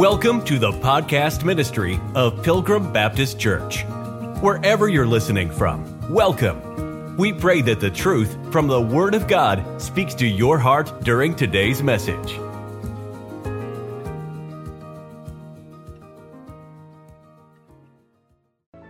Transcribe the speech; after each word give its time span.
Welcome 0.00 0.42
to 0.46 0.58
the 0.58 0.72
podcast 0.72 1.44
ministry 1.44 2.00
of 2.14 2.42
Pilgrim 2.42 2.90
Baptist 2.90 3.38
Church. 3.38 3.84
Wherever 4.40 4.88
you're 4.88 5.06
listening 5.06 5.50
from, 5.50 6.10
welcome. 6.10 7.18
We 7.18 7.34
pray 7.34 7.60
that 7.60 7.80
the 7.80 7.90
truth 7.90 8.34
from 8.50 8.66
the 8.66 8.80
Word 8.80 9.14
of 9.14 9.28
God 9.28 9.62
speaks 9.78 10.14
to 10.14 10.26
your 10.26 10.58
heart 10.58 10.90
during 11.02 11.34
today's 11.36 11.82
message. 11.82 12.38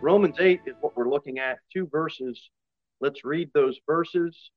Romans 0.00 0.36
8 0.38 0.60
is 0.64 0.76
what 0.80 0.96
we're 0.96 1.10
looking 1.10 1.40
at, 1.40 1.58
two 1.72 1.88
verses. 1.88 2.40
Let's 3.00 3.24
read 3.24 3.50
those 3.52 3.80
verses. 3.84 4.52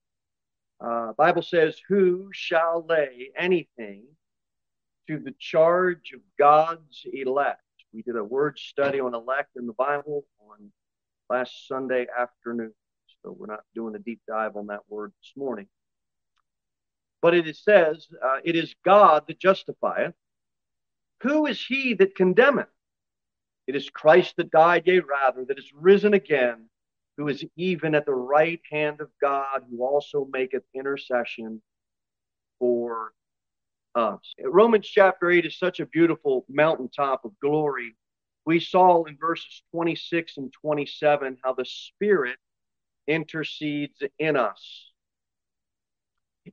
Uh, 0.79 1.13
Bible 1.13 1.41
says, 1.41 1.79
Who 1.87 2.29
shall 2.31 2.85
lay 2.87 3.31
anything 3.35 4.03
to 5.07 5.19
the 5.19 5.33
charge 5.39 6.11
of 6.13 6.21
God's 6.37 7.05
elect? 7.11 7.61
We 7.93 8.01
did 8.01 8.15
a 8.15 8.23
word 8.23 8.57
study 8.57 8.99
on 8.99 9.13
elect 9.13 9.51
in 9.55 9.67
the 9.67 9.73
Bible 9.73 10.25
on 10.49 10.71
last 11.29 11.67
Sunday 11.67 12.07
afternoon. 12.17 12.73
So 13.23 13.35
we're 13.37 13.47
not 13.47 13.63
doing 13.75 13.95
a 13.95 13.99
deep 13.99 14.21
dive 14.27 14.55
on 14.55 14.67
that 14.67 14.81
word 14.89 15.13
this 15.21 15.33
morning. 15.35 15.67
But 17.21 17.33
it 17.33 17.55
says, 17.55 18.07
uh, 18.23 18.39
It 18.43 18.55
is 18.55 18.75
God 18.83 19.23
that 19.27 19.39
justifieth. 19.39 20.13
Who 21.21 21.45
is 21.45 21.63
he 21.65 21.93
that 21.95 22.15
condemneth? 22.15 22.67
It 23.65 23.75
is 23.77 23.89
Christ 23.89 24.35
that 24.37 24.51
died, 24.51 24.83
yea, 24.85 24.99
rather, 24.99 25.45
that 25.45 25.57
is 25.57 25.71
risen 25.73 26.13
again, 26.13 26.65
who 27.15 27.29
is 27.29 27.45
even 27.55 27.95
at 27.95 28.05
the 28.05 28.13
right 28.13 28.59
hand 28.69 28.99
of 28.99 29.09
God, 29.21 29.63
who 29.69 29.83
also 29.83 30.27
maketh 30.31 30.63
intercession 30.73 31.61
for 32.59 33.13
us. 33.95 34.33
Romans 34.43 34.87
chapter 34.87 35.29
8 35.29 35.45
is 35.45 35.57
such 35.57 35.79
a 35.79 35.85
beautiful 35.85 36.45
mountaintop 36.49 37.25
of 37.25 37.39
glory. 37.39 37.95
We 38.45 38.59
saw 38.59 39.03
in 39.05 39.17
verses 39.17 39.63
26 39.71 40.37
and 40.37 40.53
27 40.61 41.37
how 41.43 41.53
the 41.53 41.65
Spirit 41.65 42.37
intercedes 43.07 44.01
in 44.19 44.35
us. 44.35 44.91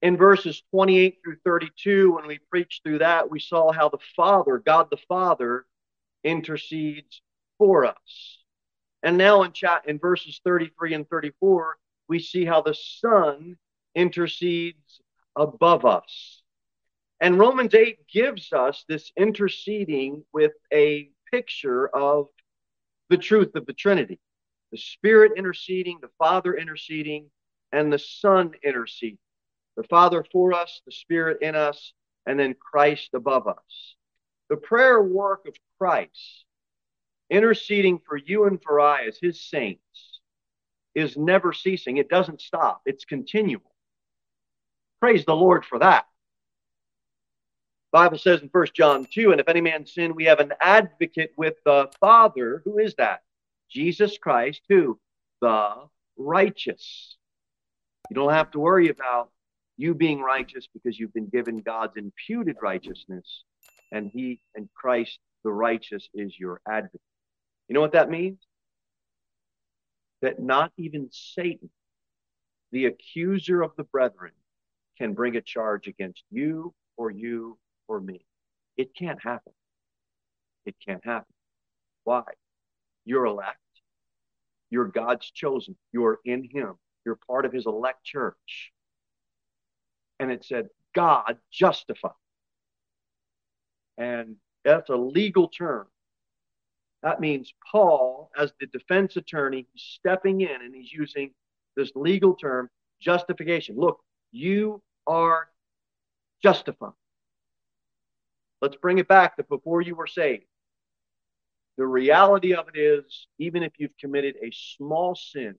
In 0.03 0.17
verses 0.17 0.62
28 0.70 1.19
through 1.23 1.37
32, 1.45 2.15
when 2.15 2.27
we 2.27 2.39
preached 2.50 2.84
through 2.84 2.98
that, 2.98 3.31
we 3.31 3.41
saw 3.41 3.72
how 3.72 3.89
the 3.89 3.98
Father, 4.15 4.59
God 4.59 4.89
the 4.91 4.98
Father, 5.09 5.67
intercedes 6.22 7.22
for 7.59 7.87
us. 7.87 8.39
And 9.03 9.19
now 9.19 9.43
in 9.43 9.53
chat 9.53 9.89
in 9.89 9.98
verses 9.98 10.41
33 10.45 10.95
and 10.95 11.09
34, 11.09 11.77
we 12.09 12.19
see 12.19 12.45
how 12.45 12.62
the 12.62 12.75
Son 12.75 13.56
intercedes 13.95 15.00
above 15.34 15.84
us. 15.84 16.40
And 17.21 17.39
Romans 17.39 17.75
8 17.75 17.99
gives 18.13 18.53
us 18.53 18.85
this 18.89 19.13
interceding 19.17 20.25
with 20.33 20.53
a 20.73 21.11
picture 21.31 21.89
of 21.89 22.29
the 23.11 23.19
truth 23.19 23.55
of 23.55 23.67
the 23.67 23.73
Trinity 23.75 24.19
the 24.71 24.79
Spirit 24.79 25.33
interceding, 25.37 25.99
the 26.01 26.11
Father 26.19 26.55
interceding, 26.55 27.27
and 27.73 27.93
the 27.93 27.99
Son 27.99 28.53
interceding. 28.62 29.19
The 29.77 29.83
Father 29.85 30.25
for 30.31 30.53
us, 30.53 30.81
the 30.87 30.93
Spirit 30.93 31.39
in 31.43 31.55
us, 31.55 31.93
and 32.27 32.39
then 32.39 32.55
Christ 32.55 33.11
above 33.15 33.49
us. 33.49 33.97
The 34.49 34.57
prayer 34.57 35.03
work 35.03 35.47
of 35.47 35.55
Christ, 35.79 36.45
interceding 37.31 38.01
for 38.07 38.17
you 38.17 38.45
and 38.45 38.62
for 38.62 38.81
I 38.81 39.07
as 39.07 39.19
his 39.21 39.43
saints, 39.43 40.21
is 40.95 41.17
never 41.17 41.53
ceasing. 41.53 41.97
It 41.97 42.09
doesn't 42.09 42.41
stop, 42.41 42.83
it's 42.87 43.05
continual. 43.05 43.62
Praise 45.01 45.25
the 45.25 45.34
Lord 45.34 45.65
for 45.65 45.79
that. 45.79 46.05
Bible 47.93 48.19
says 48.19 48.41
in 48.41 48.49
1 48.49 48.67
John 48.75 49.07
2, 49.11 49.33
and 49.33 49.41
if 49.41 49.49
any 49.49 49.61
man 49.61 49.85
sin, 49.85 50.15
we 50.15 50.25
have 50.25 50.39
an 50.39 50.53
advocate 50.61 51.33
with 51.37 51.55
the 51.65 51.91
Father. 51.99 52.63
Who 52.65 52.79
is 52.79 52.95
that? 52.97 53.23
Jesus 53.71 54.17
Christ, 54.19 54.63
who? 54.69 54.99
The 55.41 55.75
righteous. 56.17 57.17
You 58.09 58.15
don't 58.15 58.33
have 58.33 58.50
to 58.53 58.61
worry 58.61 58.89
about 58.89 59.31
you 59.77 59.95
being 59.95 60.21
righteous 60.21 60.69
because 60.73 60.99
you've 60.99 61.15
been 61.15 61.29
given 61.29 61.59
God's 61.59 61.97
imputed 61.97 62.56
righteousness 62.61 63.45
and 63.93 64.11
he 64.12 64.41
and 64.55 64.69
Christ 64.75 65.19
the 65.43 65.53
righteous 65.53 66.09
is 66.15 66.39
your 66.39 66.61
advocate. 66.69 67.00
You 67.69 67.75
know 67.75 67.81
what 67.81 67.93
that 67.93 68.11
means? 68.11 68.39
That 70.23 70.41
not 70.41 70.73
even 70.77 71.09
Satan, 71.11 71.71
the 72.73 72.87
accuser 72.87 73.62
of 73.62 73.73
the 73.77 73.84
brethren, 73.84 74.33
can 74.99 75.15
bring 75.15 75.37
a 75.37 75.41
charge 75.41 75.87
against 75.89 76.23
you 76.31 76.75
or 76.97 77.11
you 77.11 77.59
or 77.91 78.01
me. 78.01 78.25
It 78.77 78.95
can't 78.95 79.21
happen. 79.21 79.53
It 80.65 80.77
can't 80.87 81.05
happen. 81.05 81.34
Why? 82.05 82.23
You're 83.05 83.27
elect. 83.27 83.59
You're 84.71 84.87
God's 84.87 85.28
chosen. 85.28 85.77
You're 85.93 86.21
in 86.25 86.45
Him. 86.45 86.75
You're 87.05 87.19
part 87.27 87.45
of 87.45 87.53
His 87.53 87.67
elect 87.67 88.05
church. 88.05 88.71
And 90.21 90.31
it 90.31 90.45
said, 90.45 90.69
God 90.95 91.39
justified. 91.53 92.12
And 93.99 94.37
that's 94.65 94.89
a 94.89 94.97
legal 94.97 95.49
term. 95.49 95.89
That 97.03 97.19
means 97.19 97.53
Paul, 97.73 98.31
as 98.39 98.53
the 98.61 98.67
defense 98.67 99.17
attorney, 99.17 99.67
he's 99.73 99.83
stepping 99.83 100.43
in 100.43 100.62
and 100.62 100.75
he's 100.75 100.93
using 100.93 101.33
this 101.77 101.91
legal 101.97 102.34
term, 102.34 102.69
justification. 103.00 103.77
Look, 103.77 103.99
you 104.31 104.81
are 105.09 105.49
justified. 106.43 106.93
Let's 108.60 108.76
bring 108.76 108.98
it 108.98 109.09
back 109.09 109.37
to 109.37 109.44
before 109.44 109.81
you 109.81 109.94
were 109.94 110.06
saved. 110.06 110.44
The 111.76 111.87
reality 111.87 112.54
of 112.54 112.69
it 112.72 112.78
is, 112.78 113.26
even 113.38 113.62
if 113.62 113.72
you've 113.78 113.97
committed 113.98 114.37
a 114.43 114.50
small 114.76 115.15
sin, 115.15 115.54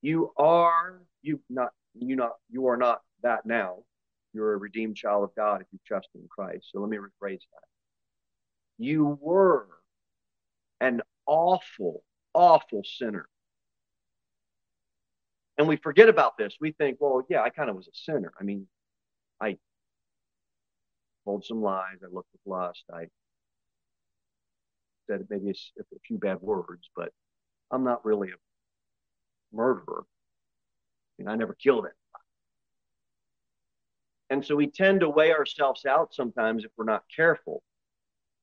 you 0.00 0.32
are 0.36 1.00
you 1.22 1.40
not 1.48 1.70
you 1.94 2.16
not 2.16 2.32
you 2.50 2.66
are 2.66 2.76
not 2.76 3.02
that 3.22 3.46
now 3.46 3.84
you're 4.32 4.54
a 4.54 4.56
redeemed 4.56 4.96
child 4.96 5.24
of 5.24 5.34
God 5.36 5.60
if 5.60 5.66
you 5.72 5.78
trust 5.86 6.08
in 6.14 6.26
Christ. 6.28 6.68
So 6.72 6.80
let 6.80 6.90
me 6.90 6.96
rephrase 6.96 7.40
that. 7.52 7.68
You 8.78 9.18
were 9.20 9.68
an 10.80 11.02
awful, 11.26 12.02
awful 12.34 12.82
sinner. 12.84 13.28
And 15.58 15.68
we 15.68 15.76
forget 15.76 16.08
about 16.08 16.38
this. 16.38 16.56
We 16.60 16.72
think, 16.72 16.96
well, 16.98 17.24
yeah, 17.28 17.42
I 17.42 17.50
kind 17.50 17.70
of 17.70 17.76
was 17.76 17.86
a 17.86 17.94
sinner. 17.94 18.32
I 18.40 18.42
mean, 18.42 18.66
I 19.40 19.58
told 21.24 21.44
some 21.44 21.62
lies. 21.62 21.98
I 22.02 22.12
looked 22.12 22.30
with 22.32 22.40
lust. 22.46 22.84
I 22.92 23.06
said 25.08 25.26
maybe 25.30 25.50
a, 25.50 25.80
a 25.80 25.98
few 26.06 26.18
bad 26.18 26.40
words, 26.40 26.88
but 26.94 27.12
I'm 27.70 27.84
not 27.84 28.04
really 28.04 28.30
a 28.30 29.56
murderer. 29.56 30.04
I 30.04 31.22
mean, 31.22 31.28
I 31.28 31.36
never 31.36 31.54
killed 31.54 31.86
it. 31.86 31.92
And 34.30 34.44
so 34.44 34.56
we 34.56 34.66
tend 34.66 35.00
to 35.00 35.10
weigh 35.10 35.32
ourselves 35.32 35.84
out 35.84 36.14
sometimes 36.14 36.64
if 36.64 36.70
we're 36.76 36.84
not 36.84 37.04
careful 37.14 37.62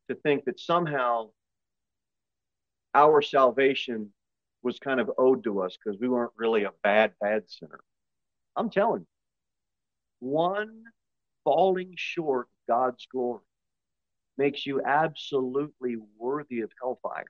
to 0.08 0.16
think 0.16 0.46
that 0.46 0.60
somehow 0.60 1.30
our 2.94 3.22
salvation 3.22 4.12
was 4.62 4.78
kind 4.80 5.00
of 5.00 5.10
owed 5.18 5.44
to 5.46 5.62
us 5.62 5.78
because 5.78 6.00
we 6.00 6.10
weren't 6.10 6.34
really 6.38 6.64
a 6.64 6.72
bad, 6.84 7.14
bad 7.22 7.50
sinner. 7.50 7.80
I'm 8.56 8.70
telling 8.70 9.02
you, 9.02 9.08
one 10.20 10.84
falling 11.44 11.94
short 11.96 12.48
God's 12.70 13.06
glory 13.12 13.42
makes 14.38 14.66
you 14.66 14.82
absolutely 14.82 15.98
worthy 16.18 16.62
of 16.62 16.72
hellfire. 16.82 17.26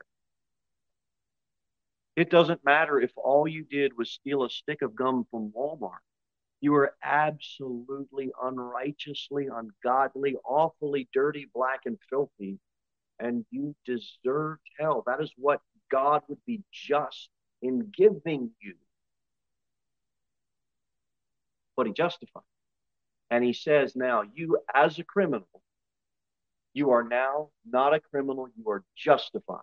It 2.14 2.30
doesn't 2.30 2.64
matter 2.64 3.00
if 3.00 3.10
all 3.16 3.48
you 3.48 3.64
did 3.64 3.96
was 3.96 4.10
steal 4.10 4.44
a 4.44 4.50
stick 4.50 4.82
of 4.82 4.94
gum 4.94 5.26
from 5.30 5.52
Walmart. 5.56 6.04
You 6.60 6.74
are 6.74 6.94
absolutely 7.02 8.30
unrighteously, 8.42 9.48
ungodly, 9.52 10.36
awfully 10.44 11.08
dirty, 11.14 11.48
black, 11.54 11.80
and 11.86 11.98
filthy, 12.10 12.58
and 13.18 13.46
you 13.50 13.74
deserved 13.86 14.60
hell. 14.78 15.02
That 15.06 15.22
is 15.22 15.32
what 15.36 15.62
God 15.90 16.22
would 16.28 16.44
be 16.46 16.62
just 16.70 17.30
in 17.62 17.90
giving 17.96 18.50
you. 18.60 18.74
But 21.76 21.86
He 21.86 21.94
justified. 21.94 22.49
And 23.30 23.44
He 23.44 23.52
says, 23.52 23.94
now, 23.94 24.22
you 24.34 24.58
as 24.74 24.98
a 24.98 25.04
criminal, 25.04 25.48
you 26.74 26.90
are 26.90 27.04
now 27.04 27.50
not 27.66 27.94
a 27.94 28.00
criminal, 28.00 28.48
you 28.56 28.68
are 28.70 28.84
justified. 28.96 29.60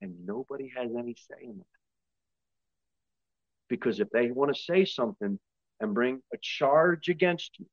And 0.00 0.26
nobody 0.26 0.72
has 0.76 0.90
any 0.96 1.14
say 1.14 1.44
in 1.44 1.58
that. 1.58 1.64
Because 3.68 4.00
if 4.00 4.10
they 4.10 4.30
want 4.30 4.54
to 4.54 4.60
say 4.60 4.84
something 4.84 5.38
and 5.80 5.94
bring 5.94 6.22
a 6.32 6.36
charge 6.40 7.08
against 7.08 7.58
you 7.58 7.66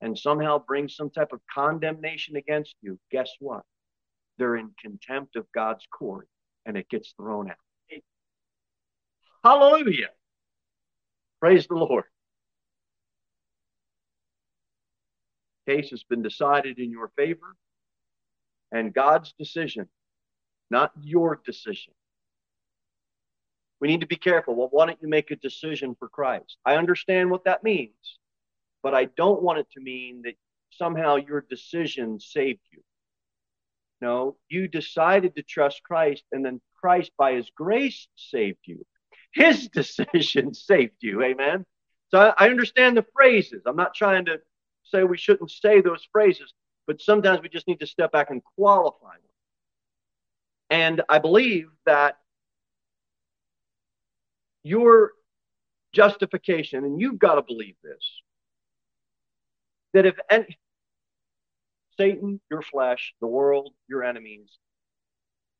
and 0.00 0.18
somehow 0.18 0.58
bring 0.58 0.88
some 0.88 1.10
type 1.10 1.32
of 1.32 1.40
condemnation 1.52 2.36
against 2.36 2.74
you, 2.82 2.98
guess 3.10 3.30
what? 3.38 3.62
They're 4.38 4.56
in 4.56 4.70
contempt 4.80 5.36
of 5.36 5.46
God's 5.54 5.86
court 5.90 6.28
and 6.66 6.76
it 6.76 6.88
gets 6.88 7.14
thrown 7.16 7.50
out. 7.50 7.56
Hallelujah. 9.42 10.10
Praise 11.40 11.66
the 11.68 11.76
Lord. 11.76 12.04
Case 15.66 15.90
has 15.90 16.04
been 16.04 16.22
decided 16.22 16.78
in 16.78 16.90
your 16.90 17.10
favor, 17.16 17.56
and 18.72 18.94
God's 18.94 19.32
decision, 19.38 19.88
not 20.70 20.92
your 21.00 21.40
decision. 21.44 21.92
We 23.80 23.88
need 23.88 24.00
to 24.00 24.06
be 24.06 24.16
careful. 24.16 24.54
Well, 24.54 24.68
why 24.70 24.86
don't 24.86 25.02
you 25.02 25.08
make 25.08 25.30
a 25.30 25.36
decision 25.36 25.96
for 25.98 26.08
Christ? 26.08 26.56
I 26.64 26.76
understand 26.76 27.30
what 27.30 27.44
that 27.44 27.62
means, 27.62 28.18
but 28.82 28.94
I 28.94 29.04
don't 29.04 29.42
want 29.42 29.58
it 29.58 29.66
to 29.72 29.80
mean 29.80 30.22
that 30.24 30.34
somehow 30.70 31.16
your 31.16 31.44
decision 31.48 32.20
saved 32.20 32.60
you. 32.72 32.82
No, 34.00 34.36
you 34.48 34.68
decided 34.68 35.36
to 35.36 35.42
trust 35.42 35.82
Christ, 35.82 36.24
and 36.32 36.44
then 36.44 36.60
Christ, 36.80 37.10
by 37.16 37.34
his 37.34 37.50
grace, 37.50 38.08
saved 38.14 38.60
you. 38.64 38.84
His 39.32 39.68
decision 39.72 40.54
saved 40.54 40.96
you. 41.00 41.22
Amen. 41.22 41.64
So 42.10 42.32
I, 42.38 42.48
understand 42.48 42.96
the 42.96 43.06
phrases. 43.14 43.62
I'm 43.66 43.76
not 43.76 43.94
trying 43.94 44.26
to 44.26 44.38
say 44.90 45.04
we 45.04 45.18
shouldn't 45.18 45.50
say 45.50 45.80
those 45.80 46.06
phrases, 46.12 46.52
but 46.86 47.00
sometimes 47.00 47.42
we 47.42 47.48
just 47.48 47.68
need 47.68 47.80
to 47.80 47.86
step 47.86 48.12
back 48.12 48.30
and 48.30 48.42
qualify 48.56 49.14
them. 49.14 49.22
And 50.70 51.02
I 51.08 51.18
believe 51.18 51.68
that 51.84 52.18
your 54.62 55.12
justification, 55.92 56.84
and 56.84 57.00
you've 57.00 57.18
got 57.18 57.36
to 57.36 57.42
believe 57.42 57.76
this, 57.82 58.22
that 59.94 60.06
if 60.06 60.16
any, 60.30 60.58
Satan, 61.96 62.40
your 62.50 62.62
flesh, 62.62 63.14
the 63.20 63.26
world, 63.26 63.72
your 63.88 64.04
enemies, 64.04 64.58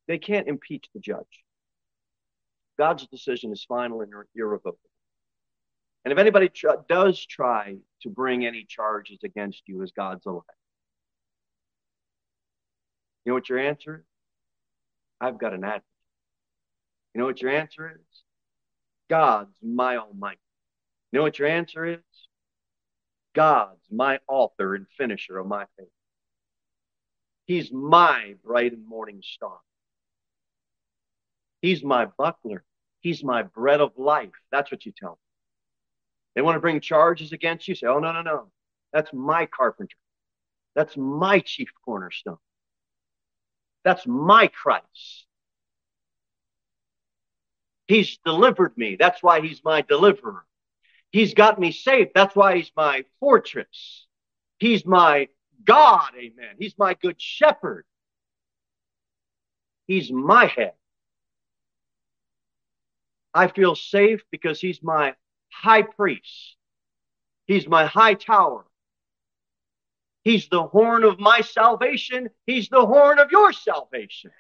they 0.09 0.19
can't 0.19 0.49
impeach 0.49 0.87
the 0.93 1.01
judge. 1.01 1.45
God's 2.79 3.07
decision 3.07 3.53
is 3.53 3.65
final 3.65 4.03
and 4.03 4.13
irrevocable. 4.35 4.79
And 6.07 6.13
if 6.13 6.21
anybody 6.21 6.49
tr- 6.49 6.69
does 6.89 7.27
try 7.27 7.79
to 8.03 8.09
bring 8.09 8.47
any 8.47 8.65
charges 8.65 9.19
against 9.25 9.63
you 9.67 9.83
as 9.83 9.91
God's 9.91 10.25
elect, 10.25 10.47
you 13.25 13.31
know 13.31 13.35
what 13.35 13.49
your 13.49 13.59
answer 13.59 13.97
is? 13.97 14.05
I've 15.21 15.37
got 15.37 15.53
an 15.53 15.65
advocate. 15.65 15.83
You 17.13 17.21
know 17.21 17.27
what 17.27 17.43
your 17.43 17.51
answer 17.51 17.91
is? 17.91 18.23
God's 19.11 19.57
my 19.61 19.97
almighty. 19.97 20.39
You 21.11 21.19
know 21.19 21.23
what 21.25 21.41
your 21.41 21.49
answer 21.49 21.85
is? 21.85 21.99
God's 23.35 23.83
my 23.91 24.21
author 24.29 24.77
and 24.77 24.87
finisher 24.97 25.37
of 25.39 25.49
my 25.49 25.65
faith. 25.77 25.89
He's 27.47 27.73
my 27.73 28.37
bright 28.45 28.75
and 28.75 28.87
morning 28.87 29.23
star. 29.25 29.59
He's 31.63 31.83
my 31.83 32.07
buckler. 32.17 32.63
He's 33.01 33.25
my 33.25 33.43
bread 33.43 33.81
of 33.81 33.99
life. 33.99 34.31
That's 34.53 34.71
what 34.71 34.87
you 34.87 34.93
tell 34.97 35.11
them. 35.11 35.19
They 36.37 36.43
want 36.43 36.57
to 36.57 36.61
bring 36.61 36.81
charges 36.81 37.33
against 37.33 37.67
you. 37.67 37.75
Say, 37.75 37.87
oh, 37.87 37.99
no, 37.99 38.13
no, 38.13 38.21
no. 38.23 38.49
That's 38.93 39.13
my 39.13 39.47
carpenter. 39.47 39.97
That's 40.77 40.97
my 40.97 41.41
chief 41.41 41.71
cornerstone. 41.85 42.37
That's 43.85 44.07
my 44.07 44.49
Christ. 44.49 45.27
He's 47.89 48.19
delivered 48.25 48.77
me. 48.77 48.97
That's 48.99 49.23
why 49.23 49.41
he's 49.41 49.65
my 49.65 49.81
deliverer. 49.81 50.45
He's 51.11 51.35
got 51.35 51.59
me 51.59 51.73
safe. 51.73 52.09
That's 52.15 52.37
why 52.37 52.57
he's 52.57 52.71
my 52.77 53.05
fortress. 53.21 54.07
He's 54.59 54.85
my 54.85 55.29
God. 55.65 56.11
Amen. 56.17 56.57
He's 56.59 56.77
my 56.77 56.95
good 56.95 57.19
shepherd. 57.19 57.87
He's 59.87 60.11
my 60.13 60.47
head. 60.47 60.73
I 63.33 63.49
feel 63.49 63.75
safe 63.75 64.23
because 64.31 64.61
he's 64.61 64.83
my 64.83 65.15
high 65.51 65.83
priest. 65.83 66.57
He's 67.47 67.67
my 67.69 67.87
high 67.87 68.15
tower. 68.15 68.65
He's 70.25 70.49
the 70.49 70.65
horn 70.65 71.05
of 71.05 71.21
my 71.21 71.41
salvation. 71.41 72.31
He's 72.47 72.69
the 72.69 72.85
horn 72.85 73.19
of 73.19 73.31
your 73.31 73.53
salvation. 73.53 74.33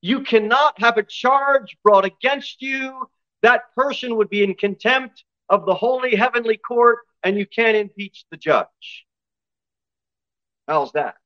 You 0.00 0.22
cannot 0.22 0.80
have 0.80 0.96
a 0.96 1.02
charge 1.02 1.76
brought 1.84 2.06
against 2.06 2.62
you. 2.62 3.08
That 3.42 3.74
person 3.76 4.16
would 4.16 4.30
be 4.30 4.42
in 4.42 4.54
contempt 4.54 5.24
of 5.48 5.66
the 5.66 5.74
holy 5.74 6.16
heavenly 6.16 6.56
court, 6.56 7.00
and 7.22 7.36
you 7.36 7.46
can't 7.46 7.76
impeach 7.76 8.24
the 8.30 8.36
judge. 8.36 9.06
How's 10.66 10.92
that? 10.92 11.16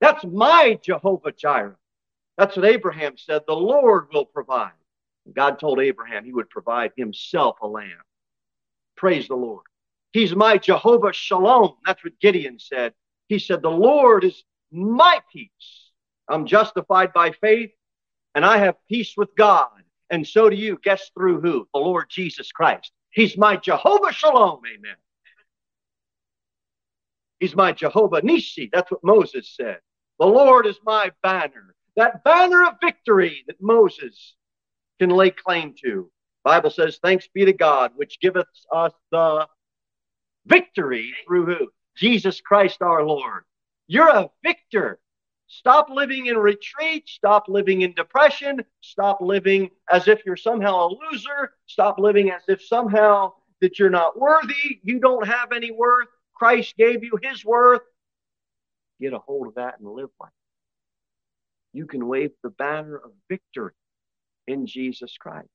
That's 0.00 0.24
my 0.24 0.78
Jehovah 0.82 1.32
Jireh. 1.32 1.76
That's 2.36 2.56
what 2.56 2.64
Abraham 2.64 3.16
said. 3.16 3.42
The 3.46 3.54
Lord 3.54 4.08
will 4.12 4.24
provide. 4.24 4.72
God 5.32 5.58
told 5.58 5.80
Abraham 5.80 6.24
he 6.24 6.32
would 6.32 6.50
provide 6.50 6.92
himself 6.96 7.58
a 7.62 7.66
lamb. 7.66 8.02
Praise 8.96 9.28
the 9.28 9.36
Lord. 9.36 9.64
He's 10.12 10.34
my 10.34 10.58
Jehovah 10.58 11.12
Shalom. 11.12 11.74
That's 11.86 12.02
what 12.02 12.18
Gideon 12.20 12.58
said. 12.58 12.94
He 13.28 13.38
said, 13.38 13.62
The 13.62 13.70
Lord 13.70 14.24
is 14.24 14.42
my 14.72 15.20
peace. 15.32 15.90
I'm 16.28 16.46
justified 16.46 17.12
by 17.12 17.32
faith 17.32 17.70
and 18.34 18.44
I 18.44 18.58
have 18.58 18.76
peace 18.88 19.14
with 19.16 19.34
God. 19.36 19.68
And 20.10 20.26
so 20.26 20.50
do 20.50 20.56
you. 20.56 20.78
Guess 20.82 21.10
through 21.14 21.40
who? 21.40 21.68
The 21.72 21.80
Lord 21.80 22.06
Jesus 22.10 22.50
Christ. 22.52 22.92
He's 23.10 23.36
my 23.36 23.56
Jehovah 23.56 24.12
Shalom. 24.12 24.60
Amen. 24.66 24.96
He's 27.38 27.56
my 27.56 27.72
Jehovah 27.72 28.20
Nisi. 28.22 28.68
That's 28.72 28.90
what 28.90 29.02
Moses 29.02 29.54
said. 29.56 29.78
The 30.18 30.26
Lord 30.26 30.66
is 30.66 30.78
my 30.84 31.10
banner. 31.22 31.74
That 31.96 32.22
banner 32.24 32.64
of 32.66 32.74
victory 32.80 33.44
that 33.46 33.60
Moses 33.60 34.34
can 35.00 35.10
lay 35.10 35.30
claim 35.30 35.74
to. 35.82 36.10
Bible 36.44 36.70
says, 36.70 36.98
thanks 37.02 37.26
be 37.32 37.46
to 37.46 37.54
God, 37.54 37.92
which 37.96 38.20
giveth 38.20 38.46
us 38.70 38.92
the 39.10 39.48
victory 40.46 41.12
through 41.26 41.46
who? 41.46 41.68
Jesus 41.96 42.40
Christ 42.40 42.82
our 42.82 43.02
Lord. 43.02 43.44
You're 43.86 44.08
a 44.08 44.30
victor. 44.44 45.00
Stop 45.48 45.88
living 45.90 46.26
in 46.26 46.36
retreat. 46.36 47.08
Stop 47.08 47.48
living 47.48 47.80
in 47.80 47.94
depression. 47.94 48.62
Stop 48.82 49.20
living 49.22 49.70
as 49.90 50.06
if 50.06 50.20
you're 50.24 50.36
somehow 50.36 50.86
a 50.86 50.88
loser. 50.88 51.52
Stop 51.66 51.98
living 51.98 52.30
as 52.30 52.42
if 52.46 52.62
somehow 52.62 53.32
that 53.60 53.78
you're 53.78 53.90
not 53.90 54.18
worthy. 54.18 54.80
You 54.82 55.00
don't 55.00 55.26
have 55.26 55.52
any 55.52 55.70
worth. 55.70 56.08
Christ 56.34 56.76
gave 56.76 57.02
you 57.02 57.18
his 57.22 57.44
worth. 57.44 57.82
Get 59.00 59.14
a 59.14 59.18
hold 59.18 59.48
of 59.48 59.54
that 59.54 59.80
and 59.80 59.88
live 59.88 60.10
like 60.20 60.28
it. 60.28 61.78
You 61.78 61.86
can 61.86 62.06
wave 62.06 62.32
the 62.42 62.50
banner 62.50 62.96
of 62.96 63.12
victory 63.28 63.72
in 64.50 64.66
Jesus 64.66 65.16
Christ. 65.18 65.48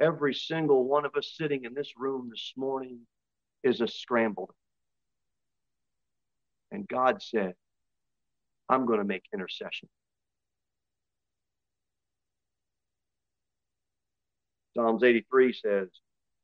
Every 0.00 0.34
single 0.34 0.84
one 0.84 1.04
of 1.04 1.14
us 1.16 1.34
sitting 1.36 1.64
in 1.64 1.74
this 1.74 1.92
room 1.96 2.28
this 2.30 2.52
morning 2.56 3.00
is 3.62 3.80
a 3.80 3.88
scrambled. 3.88 4.50
And 6.70 6.86
God 6.88 7.22
said, 7.22 7.54
I'm 8.68 8.86
going 8.86 8.98
to 8.98 9.04
make 9.04 9.24
intercession. 9.32 9.88
Psalms 14.74 15.04
83 15.04 15.52
says, 15.52 15.88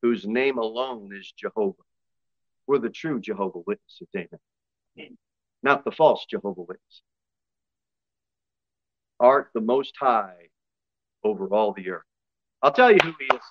whose 0.03 0.27
name 0.27 0.59
alone 0.59 1.11
is 1.19 1.33
Jehovah. 1.37 1.83
We're 2.67 2.79
the 2.79 2.89
true 2.89 3.21
Jehovah 3.21 3.59
Witnesses, 3.67 4.09
amen. 4.17 5.19
Not 5.63 5.85
the 5.85 5.91
false 5.91 6.25
Jehovah 6.31 6.63
Witness. 6.63 7.03
Art 9.19 9.51
the 9.53 9.61
Most 9.61 9.95
High 9.99 10.50
over 11.25 11.49
all 11.49 11.73
the 11.73 11.91
earth. 11.91 12.05
I'll 12.63 12.73
tell 12.73 12.91
you 12.91 12.99
who 13.03 13.15
he 13.19 13.35
is. 13.35 13.43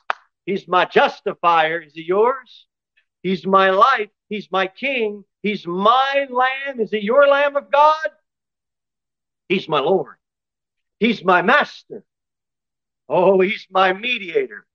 He's 0.45 0.67
my 0.67 0.85
justifier. 0.85 1.79
Is 1.79 1.93
he 1.93 2.03
yours? 2.03 2.65
He's 3.23 3.45
my 3.45 3.69
life. 3.71 4.09
He's 4.29 4.49
my 4.51 4.67
king. 4.67 5.23
He's 5.41 5.65
my 5.65 6.27
lamb. 6.29 6.79
Is 6.79 6.91
he 6.91 6.99
your 6.99 7.27
lamb 7.27 7.55
of 7.55 7.71
God? 7.71 8.09
He's 9.47 9.67
my 9.67 9.79
Lord. 9.79 10.15
He's 10.99 11.23
my 11.23 11.41
master. 11.41 12.03
Oh, 13.07 13.41
he's 13.41 13.65
my 13.71 13.93
mediator. 13.93 14.65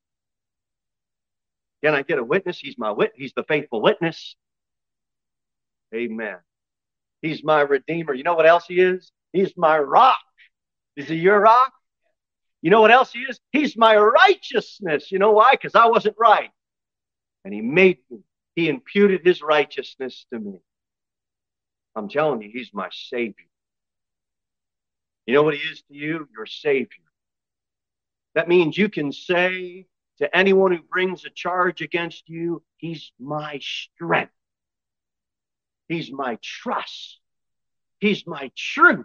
Can 1.85 1.95
I 1.95 2.03
get 2.03 2.19
a 2.19 2.25
witness? 2.25 2.59
He's 2.59 2.79
my 2.79 2.91
wit. 2.91 3.13
He's 3.15 3.33
the 3.35 3.45
faithful 3.45 3.81
witness. 3.81 4.37
Amen. 5.95 6.39
He's 7.23 7.45
my 7.45 7.61
redeemer. 7.61 8.15
You 8.15 8.25
know 8.25 8.35
what 8.35 8.47
else 8.47 8.65
he 8.67 8.81
is? 8.81 9.13
He's 9.33 9.53
my 9.57 9.79
rock. 9.79 10.19
Is 10.97 11.09
he 11.09 11.17
your 11.17 11.41
rock? 11.41 11.73
You 12.64 12.71
know 12.71 12.80
what 12.80 12.90
else 12.90 13.12
he 13.12 13.18
is? 13.18 13.38
He's 13.52 13.76
my 13.76 13.94
righteousness. 13.94 15.12
You 15.12 15.18
know 15.18 15.33
why? 15.33 15.50
Because 15.52 15.75
I 15.75 15.85
wasn't 15.88 16.16
right. 16.18 16.49
And 17.44 17.52
he 17.52 17.61
made 17.61 17.99
me. 18.11 18.21
He 18.56 18.71
imputed 18.71 19.21
his 19.23 19.42
righteousness 19.42 20.25
to 20.33 20.40
me. 20.40 20.61
I'm 21.94 22.09
telling 22.09 22.40
you, 22.40 22.49
he's 22.50 22.71
my 22.73 22.88
savior. 22.90 23.44
You 25.26 25.35
know 25.35 25.42
what 25.42 25.56
he 25.56 25.61
is 25.61 25.83
to 25.83 25.94
you? 25.94 26.26
Your 26.35 26.47
savior. 26.47 27.04
That 28.35 28.49
means 28.49 28.78
you 28.78 28.88
can 28.88 29.12
say 29.12 29.85
to 30.21 30.35
anyone 30.35 30.73
who 30.73 30.83
brings 30.90 31.26
a 31.26 31.30
charge 31.30 31.83
against 31.83 32.30
you, 32.30 32.62
he's 32.78 33.12
my 33.21 33.61
strength. 33.61 34.33
He's 35.87 36.11
my 36.11 36.38
trust. 36.40 37.21
He's 37.99 38.26
my 38.26 38.50
truth. 38.56 39.04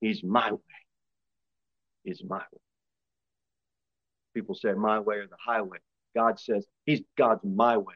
He's 0.00 0.24
my 0.24 0.50
way 0.50 0.60
is 2.04 2.22
my 2.28 2.38
way. 2.38 2.60
People 4.34 4.54
say 4.54 4.72
my 4.72 4.98
way 4.98 5.16
or 5.16 5.26
the 5.26 5.36
highway. 5.44 5.78
God 6.14 6.38
says 6.38 6.66
he's 6.84 7.02
God's 7.16 7.44
my 7.44 7.76
way. 7.76 7.94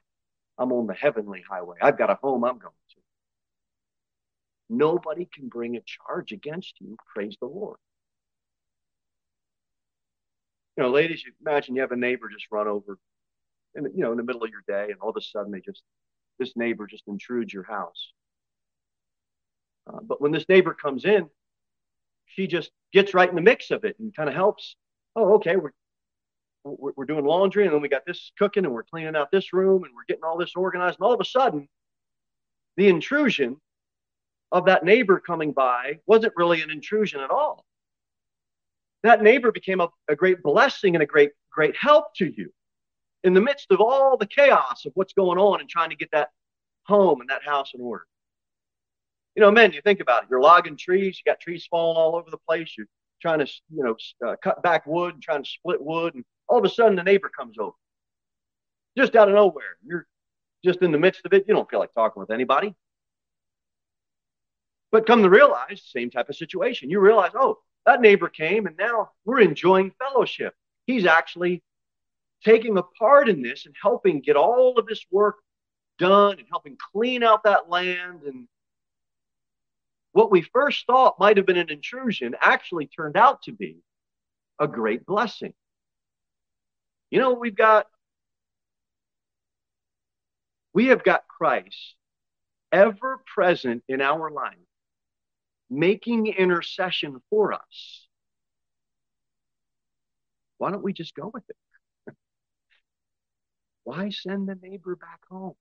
I'm 0.58 0.72
on 0.72 0.86
the 0.86 0.94
heavenly 0.94 1.42
highway. 1.48 1.76
I've 1.80 1.98
got 1.98 2.10
a 2.10 2.18
home 2.20 2.44
I'm 2.44 2.58
going 2.58 2.72
to. 2.90 2.96
Nobody 4.70 5.28
can 5.32 5.48
bring 5.48 5.76
a 5.76 5.80
charge 5.80 6.32
against 6.32 6.74
you. 6.80 6.96
Praise 7.14 7.36
the 7.40 7.46
Lord. 7.46 7.78
You 10.76 10.84
know, 10.84 10.90
ladies, 10.90 11.24
you 11.24 11.32
imagine 11.44 11.74
you 11.74 11.80
have 11.80 11.92
a 11.92 11.96
neighbor 11.96 12.28
just 12.28 12.46
run 12.50 12.68
over 12.68 12.98
in 13.74 13.84
you 13.84 14.02
know, 14.02 14.12
in 14.12 14.16
the 14.16 14.24
middle 14.24 14.44
of 14.44 14.50
your 14.50 14.62
day, 14.68 14.90
and 14.92 15.00
all 15.00 15.10
of 15.10 15.16
a 15.16 15.20
sudden 15.20 15.50
they 15.52 15.60
just 15.60 15.82
this 16.38 16.56
neighbor 16.56 16.86
just 16.86 17.04
intrudes 17.08 17.52
your 17.52 17.64
house. 17.64 18.12
Uh, 19.86 19.98
but 20.02 20.20
when 20.20 20.32
this 20.32 20.48
neighbor 20.48 20.74
comes 20.74 21.04
in, 21.04 21.28
she 22.28 22.46
just 22.46 22.70
gets 22.92 23.14
right 23.14 23.28
in 23.28 23.34
the 23.34 23.42
mix 23.42 23.70
of 23.70 23.84
it 23.84 23.96
and 23.98 24.14
kind 24.14 24.28
of 24.28 24.34
helps. 24.34 24.76
Oh, 25.16 25.34
okay, 25.34 25.56
we're, 25.56 25.72
we're, 26.64 27.04
doing 27.04 27.24
laundry, 27.24 27.64
and 27.64 27.74
then 27.74 27.80
we 27.80 27.88
got 27.88 28.06
this 28.06 28.32
cooking, 28.38 28.64
and 28.64 28.72
we're 28.72 28.84
cleaning 28.84 29.16
out 29.16 29.30
this 29.30 29.52
room, 29.52 29.84
and 29.84 29.94
we're 29.94 30.04
getting 30.06 30.24
all 30.24 30.38
this 30.38 30.52
organized. 30.54 30.98
And 30.98 31.06
all 31.06 31.14
of 31.14 31.20
a 31.20 31.24
sudden, 31.24 31.68
the 32.76 32.88
intrusion 32.88 33.56
of 34.52 34.66
that 34.66 34.84
neighbor 34.84 35.20
coming 35.20 35.52
by 35.52 35.98
wasn't 36.06 36.32
really 36.36 36.62
an 36.62 36.70
intrusion 36.70 37.20
at 37.20 37.30
all. 37.30 37.64
That 39.02 39.22
neighbor 39.22 39.52
became 39.52 39.80
a, 39.80 39.88
a 40.08 40.16
great 40.16 40.42
blessing 40.42 40.94
and 40.94 41.02
a 41.02 41.06
great, 41.06 41.30
great 41.50 41.76
help 41.76 42.14
to 42.16 42.26
you 42.26 42.52
in 43.24 43.34
the 43.34 43.40
midst 43.40 43.66
of 43.70 43.80
all 43.80 44.16
the 44.16 44.26
chaos 44.26 44.84
of 44.86 44.92
what's 44.94 45.12
going 45.12 45.38
on 45.38 45.60
and 45.60 45.68
trying 45.68 45.90
to 45.90 45.96
get 45.96 46.10
that 46.12 46.30
home 46.86 47.20
and 47.20 47.30
that 47.30 47.44
house 47.44 47.72
in 47.74 47.80
order. 47.80 48.06
You 49.38 49.42
know, 49.42 49.52
men, 49.52 49.72
you 49.72 49.80
think 49.80 50.00
about 50.00 50.24
it. 50.24 50.28
You're 50.28 50.40
logging 50.40 50.76
trees. 50.76 51.16
You 51.16 51.30
got 51.30 51.38
trees 51.38 51.64
falling 51.70 51.96
all 51.96 52.16
over 52.16 52.28
the 52.28 52.38
place. 52.38 52.74
You're 52.76 52.88
trying 53.22 53.38
to, 53.38 53.46
you 53.72 53.84
know, 53.84 53.94
uh, 54.26 54.34
cut 54.42 54.64
back 54.64 54.84
wood 54.84 55.14
and 55.14 55.22
trying 55.22 55.44
to 55.44 55.48
split 55.48 55.80
wood. 55.80 56.16
And 56.16 56.24
all 56.48 56.58
of 56.58 56.64
a 56.64 56.68
sudden, 56.68 56.96
the 56.96 57.04
neighbor 57.04 57.28
comes 57.28 57.56
over. 57.56 57.76
Just 58.96 59.14
out 59.14 59.28
of 59.28 59.36
nowhere. 59.36 59.76
You're 59.86 60.08
just 60.64 60.82
in 60.82 60.90
the 60.90 60.98
midst 60.98 61.24
of 61.24 61.32
it. 61.34 61.44
You 61.46 61.54
don't 61.54 61.70
feel 61.70 61.78
like 61.78 61.94
talking 61.94 62.18
with 62.18 62.32
anybody. 62.32 62.74
But 64.90 65.06
come 65.06 65.22
to 65.22 65.30
realize, 65.30 65.84
same 65.86 66.10
type 66.10 66.28
of 66.28 66.34
situation. 66.34 66.90
You 66.90 66.98
realize, 66.98 67.30
oh, 67.36 67.58
that 67.86 68.00
neighbor 68.00 68.28
came 68.28 68.66
and 68.66 68.76
now 68.76 69.10
we're 69.24 69.38
enjoying 69.38 69.92
fellowship. 70.00 70.52
He's 70.88 71.06
actually 71.06 71.62
taking 72.44 72.76
a 72.76 72.82
part 72.82 73.28
in 73.28 73.40
this 73.40 73.66
and 73.66 73.74
helping 73.80 74.20
get 74.20 74.34
all 74.34 74.76
of 74.76 74.86
this 74.88 75.06
work 75.12 75.36
done 76.00 76.40
and 76.40 76.48
helping 76.50 76.76
clean 76.92 77.22
out 77.22 77.44
that 77.44 77.70
land. 77.70 78.22
And 78.26 78.48
what 80.12 80.30
we 80.30 80.42
first 80.42 80.86
thought 80.86 81.18
might 81.18 81.36
have 81.36 81.46
been 81.46 81.56
an 81.56 81.70
intrusion 81.70 82.34
actually 82.40 82.86
turned 82.86 83.16
out 83.16 83.42
to 83.42 83.52
be 83.52 83.76
a 84.58 84.66
great 84.66 85.06
blessing. 85.06 85.54
You 87.10 87.20
know, 87.20 87.34
we've 87.34 87.56
got, 87.56 87.86
we 90.74 90.86
have 90.86 91.04
got 91.04 91.26
Christ 91.28 91.94
ever 92.72 93.22
present 93.34 93.82
in 93.88 94.00
our 94.00 94.30
life, 94.30 94.56
making 95.70 96.26
intercession 96.26 97.20
for 97.30 97.52
us. 97.52 98.06
Why 100.58 100.70
don't 100.70 100.82
we 100.82 100.92
just 100.92 101.14
go 101.14 101.30
with 101.32 101.44
it? 101.48 102.14
Why 103.84 104.10
send 104.10 104.48
the 104.48 104.58
neighbor 104.60 104.96
back 104.96 105.20
home? 105.30 105.54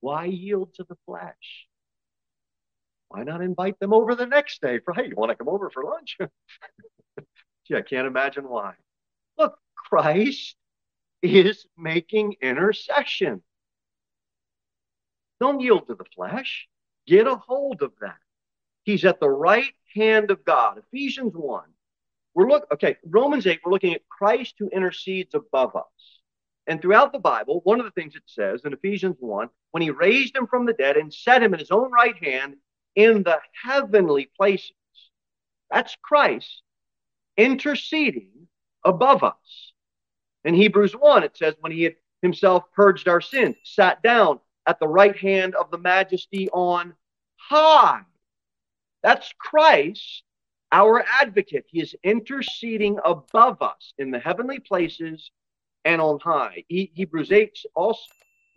Why 0.00 0.26
yield 0.26 0.74
to 0.74 0.84
the 0.84 0.96
flesh? 1.06 1.66
Why 3.16 3.22
not 3.22 3.40
invite 3.40 3.80
them 3.80 3.94
over 3.94 4.14
the 4.14 4.26
next 4.26 4.60
day 4.60 4.78
for, 4.84 4.92
hey, 4.92 5.06
you 5.08 5.16
want 5.16 5.30
to 5.30 5.36
come 5.36 5.48
over 5.48 5.70
for 5.70 5.82
lunch? 5.84 6.18
Gee, 7.66 7.74
I 7.74 7.80
can't 7.80 8.06
imagine 8.06 8.46
why. 8.46 8.74
Look, 9.38 9.58
Christ 9.74 10.54
is 11.22 11.64
making 11.78 12.36
intercession. 12.42 13.42
Don't 15.40 15.60
yield 15.60 15.86
to 15.86 15.94
the 15.94 16.04
flesh. 16.14 16.68
Get 17.06 17.26
a 17.26 17.36
hold 17.36 17.80
of 17.80 17.92
that. 18.02 18.18
He's 18.84 19.04
at 19.06 19.18
the 19.18 19.30
right 19.30 19.72
hand 19.94 20.30
of 20.30 20.44
God. 20.44 20.78
Ephesians 20.78 21.32
1. 21.34 21.62
We're 22.34 22.48
look 22.48 22.66
okay, 22.70 22.98
Romans 23.02 23.46
8, 23.46 23.60
we're 23.64 23.72
looking 23.72 23.94
at 23.94 24.06
Christ 24.10 24.56
who 24.58 24.68
intercedes 24.68 25.34
above 25.34 25.74
us. 25.74 26.20
And 26.66 26.82
throughout 26.82 27.14
the 27.14 27.18
Bible, 27.18 27.62
one 27.64 27.80
of 27.80 27.86
the 27.86 27.92
things 27.92 28.14
it 28.14 28.24
says 28.26 28.66
in 28.66 28.74
Ephesians 28.74 29.16
1 29.20 29.48
when 29.70 29.82
he 29.82 29.90
raised 29.90 30.36
him 30.36 30.46
from 30.46 30.66
the 30.66 30.74
dead 30.74 30.98
and 30.98 31.12
set 31.12 31.42
him 31.42 31.54
in 31.54 31.60
his 31.60 31.70
own 31.70 31.90
right 31.90 32.22
hand 32.22 32.56
in 32.96 33.22
the 33.22 33.38
heavenly 33.64 34.30
places. 34.36 34.72
That's 35.70 35.96
Christ 36.02 36.62
interceding 37.36 38.48
above 38.84 39.22
us. 39.22 39.72
In 40.44 40.54
Hebrews 40.54 40.92
1, 40.92 41.22
it 41.22 41.36
says, 41.36 41.54
when 41.60 41.72
he 41.72 41.82
had 41.82 41.96
himself 42.22 42.64
purged 42.74 43.08
our 43.08 43.20
sins, 43.20 43.56
sat 43.64 44.02
down 44.02 44.40
at 44.66 44.80
the 44.80 44.88
right 44.88 45.16
hand 45.16 45.54
of 45.54 45.70
the 45.70 45.78
majesty 45.78 46.48
on 46.50 46.94
high. 47.36 48.00
That's 49.02 49.32
Christ, 49.38 50.22
our 50.72 51.04
advocate. 51.20 51.66
He 51.68 51.80
is 51.80 51.94
interceding 52.02 52.98
above 53.04 53.60
us 53.60 53.92
in 53.98 54.10
the 54.10 54.18
heavenly 54.18 54.58
places 54.58 55.30
and 55.84 56.00
on 56.00 56.18
high. 56.20 56.64
He, 56.68 56.90
Hebrews 56.94 57.30
8 57.32 57.56
also 57.74 58.00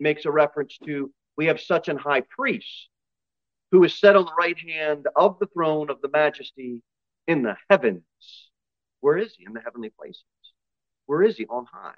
makes 0.00 0.24
a 0.24 0.30
reference 0.30 0.78
to 0.84 1.12
we 1.36 1.46
have 1.46 1.60
such 1.60 1.88
an 1.88 1.96
high 1.96 2.22
priest 2.22 2.89
who 3.70 3.84
is 3.84 3.98
set 3.98 4.16
on 4.16 4.24
the 4.24 4.34
right 4.38 4.58
hand 4.58 5.06
of 5.16 5.38
the 5.38 5.46
throne 5.46 5.90
of 5.90 6.00
the 6.00 6.08
majesty 6.08 6.82
in 7.26 7.42
the 7.42 7.56
heavens. 7.68 8.02
Where 9.00 9.16
is 9.16 9.34
he? 9.36 9.44
In 9.46 9.52
the 9.52 9.60
heavenly 9.60 9.90
places. 9.90 10.24
Where 11.06 11.22
is 11.22 11.36
he? 11.36 11.46
On 11.46 11.66
high. 11.72 11.94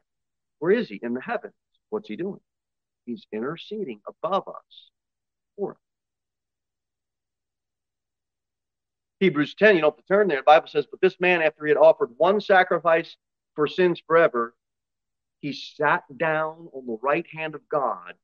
Where 0.58 0.72
is 0.72 0.88
he? 0.88 1.00
In 1.02 1.14
the 1.14 1.20
heavens. 1.20 1.54
What's 1.90 2.08
he 2.08 2.16
doing? 2.16 2.40
He's 3.06 3.26
interceding 3.32 4.00
above 4.06 4.48
us 4.48 4.90
for 5.56 5.72
us. 5.72 5.78
Hebrews 9.20 9.54
10, 9.54 9.76
you 9.76 9.82
don't 9.82 9.96
have 9.96 10.04
to 10.04 10.12
turn 10.12 10.28
there. 10.28 10.38
The 10.38 10.44
Bible 10.44 10.68
says, 10.68 10.86
But 10.90 11.00
this 11.00 11.20
man, 11.20 11.42
after 11.42 11.64
he 11.64 11.70
had 11.70 11.78
offered 11.78 12.10
one 12.16 12.40
sacrifice 12.40 13.16
for 13.54 13.66
sins 13.66 14.02
forever, 14.06 14.54
he 15.40 15.52
sat 15.52 16.04
down 16.16 16.68
on 16.72 16.86
the 16.86 16.98
right 17.02 17.26
hand 17.32 17.54
of 17.54 17.68
God 17.68 18.14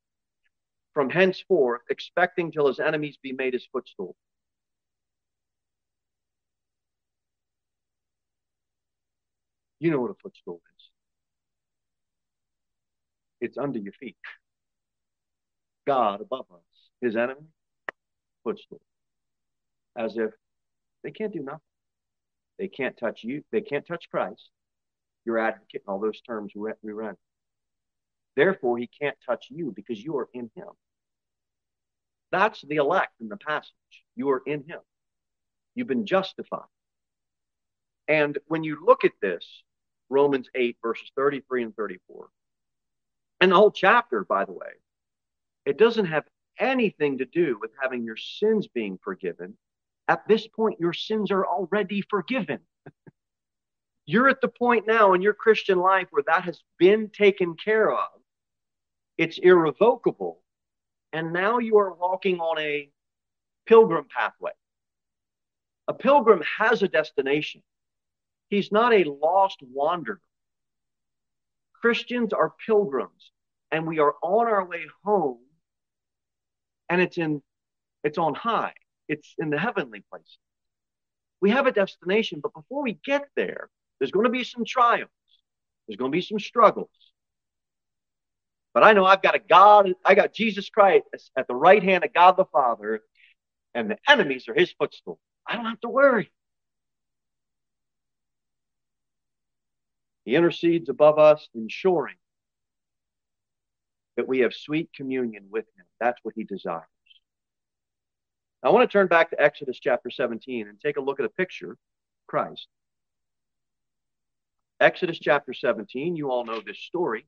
from 0.93 1.09
henceforth, 1.09 1.81
expecting 1.89 2.51
till 2.51 2.67
his 2.67 2.79
enemies 2.79 3.17
be 3.21 3.31
made 3.33 3.53
his 3.53 3.67
footstool. 3.71 4.15
You 9.79 9.91
know 9.91 10.01
what 10.01 10.11
a 10.11 10.15
footstool 10.21 10.61
is. 10.77 10.85
It's 13.41 13.57
under 13.57 13.79
your 13.79 13.93
feet. 13.93 14.17
God 15.87 16.21
above 16.21 16.45
us, 16.51 16.89
his 17.01 17.15
enemy, 17.15 17.47
footstool. 18.43 18.81
As 19.95 20.17
if 20.17 20.31
they 21.03 21.11
can't 21.11 21.33
do 21.33 21.39
nothing. 21.41 21.61
They 22.57 22.67
can't 22.67 22.97
touch 22.97 23.23
you. 23.23 23.43
They 23.51 23.61
can't 23.61 23.87
touch 23.87 24.09
Christ 24.11 24.49
your 25.25 25.37
advocate, 25.37 25.83
all 25.87 25.99
those 25.99 26.21
terms 26.21 26.53
we 26.55 26.91
run. 26.91 27.15
Therefore, 28.35 28.77
he 28.77 28.87
can't 28.87 29.17
touch 29.25 29.47
you 29.49 29.73
because 29.75 30.01
you 30.01 30.17
are 30.17 30.29
in 30.33 30.49
him. 30.55 30.69
That's 32.31 32.61
the 32.61 32.75
elect 32.75 33.13
in 33.19 33.27
the 33.27 33.37
passage. 33.37 33.73
You 34.15 34.29
are 34.29 34.43
in 34.45 34.63
him. 34.63 34.79
You've 35.75 35.87
been 35.87 36.05
justified. 36.05 36.67
And 38.07 38.37
when 38.47 38.63
you 38.63 38.77
look 38.85 39.05
at 39.05 39.11
this, 39.21 39.45
Romans 40.09 40.49
8, 40.55 40.77
verses 40.81 41.11
33 41.15 41.63
and 41.63 41.75
34, 41.75 42.29
and 43.41 43.51
the 43.51 43.55
whole 43.55 43.71
chapter, 43.71 44.25
by 44.25 44.45
the 44.45 44.51
way, 44.51 44.71
it 45.65 45.77
doesn't 45.77 46.05
have 46.07 46.25
anything 46.57 47.19
to 47.19 47.25
do 47.25 47.57
with 47.61 47.71
having 47.81 48.03
your 48.03 48.17
sins 48.17 48.67
being 48.67 48.99
forgiven. 49.03 49.57
At 50.07 50.27
this 50.27 50.47
point, 50.47 50.79
your 50.79 50.93
sins 50.93 51.31
are 51.31 51.45
already 51.45 52.01
forgiven. 52.09 52.59
You're 54.11 54.27
at 54.27 54.41
the 54.41 54.47
point 54.47 54.87
now 54.87 55.13
in 55.13 55.21
your 55.21 55.35
Christian 55.35 55.77
life 55.77 56.07
where 56.09 56.23
that 56.25 56.43
has 56.45 56.59
been 56.79 57.11
taken 57.11 57.55
care 57.55 57.91
of. 57.91 58.09
It's 59.19 59.37
irrevocable. 59.37 60.41
And 61.13 61.31
now 61.31 61.59
you 61.59 61.77
are 61.77 61.93
walking 61.93 62.39
on 62.39 62.57
a 62.57 62.89
pilgrim 63.67 64.07
pathway. 64.09 64.53
A 65.87 65.93
pilgrim 65.93 66.41
has 66.57 66.81
a 66.81 66.87
destination. 66.87 67.61
He's 68.49 68.71
not 68.71 68.95
a 68.95 69.03
lost 69.03 69.59
wanderer. 69.61 70.21
Christians 71.79 72.33
are 72.33 72.55
pilgrims, 72.65 73.31
and 73.71 73.85
we 73.85 73.99
are 73.99 74.15
on 74.23 74.47
our 74.47 74.65
way 74.65 74.85
home, 75.03 75.37
and 76.89 76.99
it's 76.99 77.19
in 77.19 77.43
it's 78.03 78.17
on 78.17 78.33
high. 78.33 78.73
It's 79.07 79.35
in 79.37 79.51
the 79.51 79.59
heavenly 79.59 80.03
places. 80.09 80.39
We 81.41 81.51
have 81.51 81.67
a 81.67 81.71
destination, 81.71 82.39
but 82.41 82.55
before 82.55 82.81
we 82.81 82.99
get 83.05 83.29
there, 83.35 83.69
there's 83.99 84.11
going 84.11 84.25
to 84.25 84.31
be 84.31 84.43
some 84.43 84.65
triumphs. 84.65 85.11
There's 85.87 85.97
going 85.97 86.11
to 86.11 86.15
be 86.15 86.21
some 86.21 86.39
struggles. 86.39 86.89
But 88.73 88.83
I 88.83 88.93
know 88.93 89.05
I've 89.05 89.21
got 89.21 89.35
a 89.35 89.39
God, 89.39 89.93
I 90.05 90.15
got 90.15 90.33
Jesus 90.33 90.69
Christ 90.69 91.05
at 91.35 91.47
the 91.47 91.55
right 91.55 91.83
hand 91.83 92.03
of 92.03 92.13
God 92.13 92.37
the 92.37 92.45
Father, 92.45 93.01
and 93.73 93.89
the 93.89 93.97
enemies 94.07 94.47
are 94.47 94.53
his 94.53 94.71
footstool. 94.71 95.19
I 95.47 95.55
don't 95.55 95.65
have 95.65 95.79
to 95.81 95.89
worry. 95.89 96.31
He 100.25 100.35
intercedes 100.35 100.89
above 100.89 101.17
us, 101.17 101.47
ensuring 101.55 102.15
that 104.15 104.27
we 104.27 104.39
have 104.39 104.53
sweet 104.53 104.89
communion 104.93 105.45
with 105.49 105.65
him. 105.77 105.85
That's 105.99 106.19
what 106.23 106.35
he 106.35 106.43
desires. 106.43 106.83
I 108.61 108.69
want 108.69 108.89
to 108.89 108.91
turn 108.91 109.07
back 109.07 109.29
to 109.29 109.41
Exodus 109.41 109.79
chapter 109.79 110.09
17 110.09 110.67
and 110.67 110.79
take 110.79 110.97
a 110.97 111.01
look 111.01 111.19
at 111.19 111.25
a 111.25 111.29
picture 111.29 111.77
Christ. 112.27 112.67
Exodus 114.79 115.19
chapter 115.19 115.53
17, 115.53 116.15
you 116.15 116.31
all 116.31 116.45
know 116.45 116.61
this 116.65 116.79
story. 116.79 117.25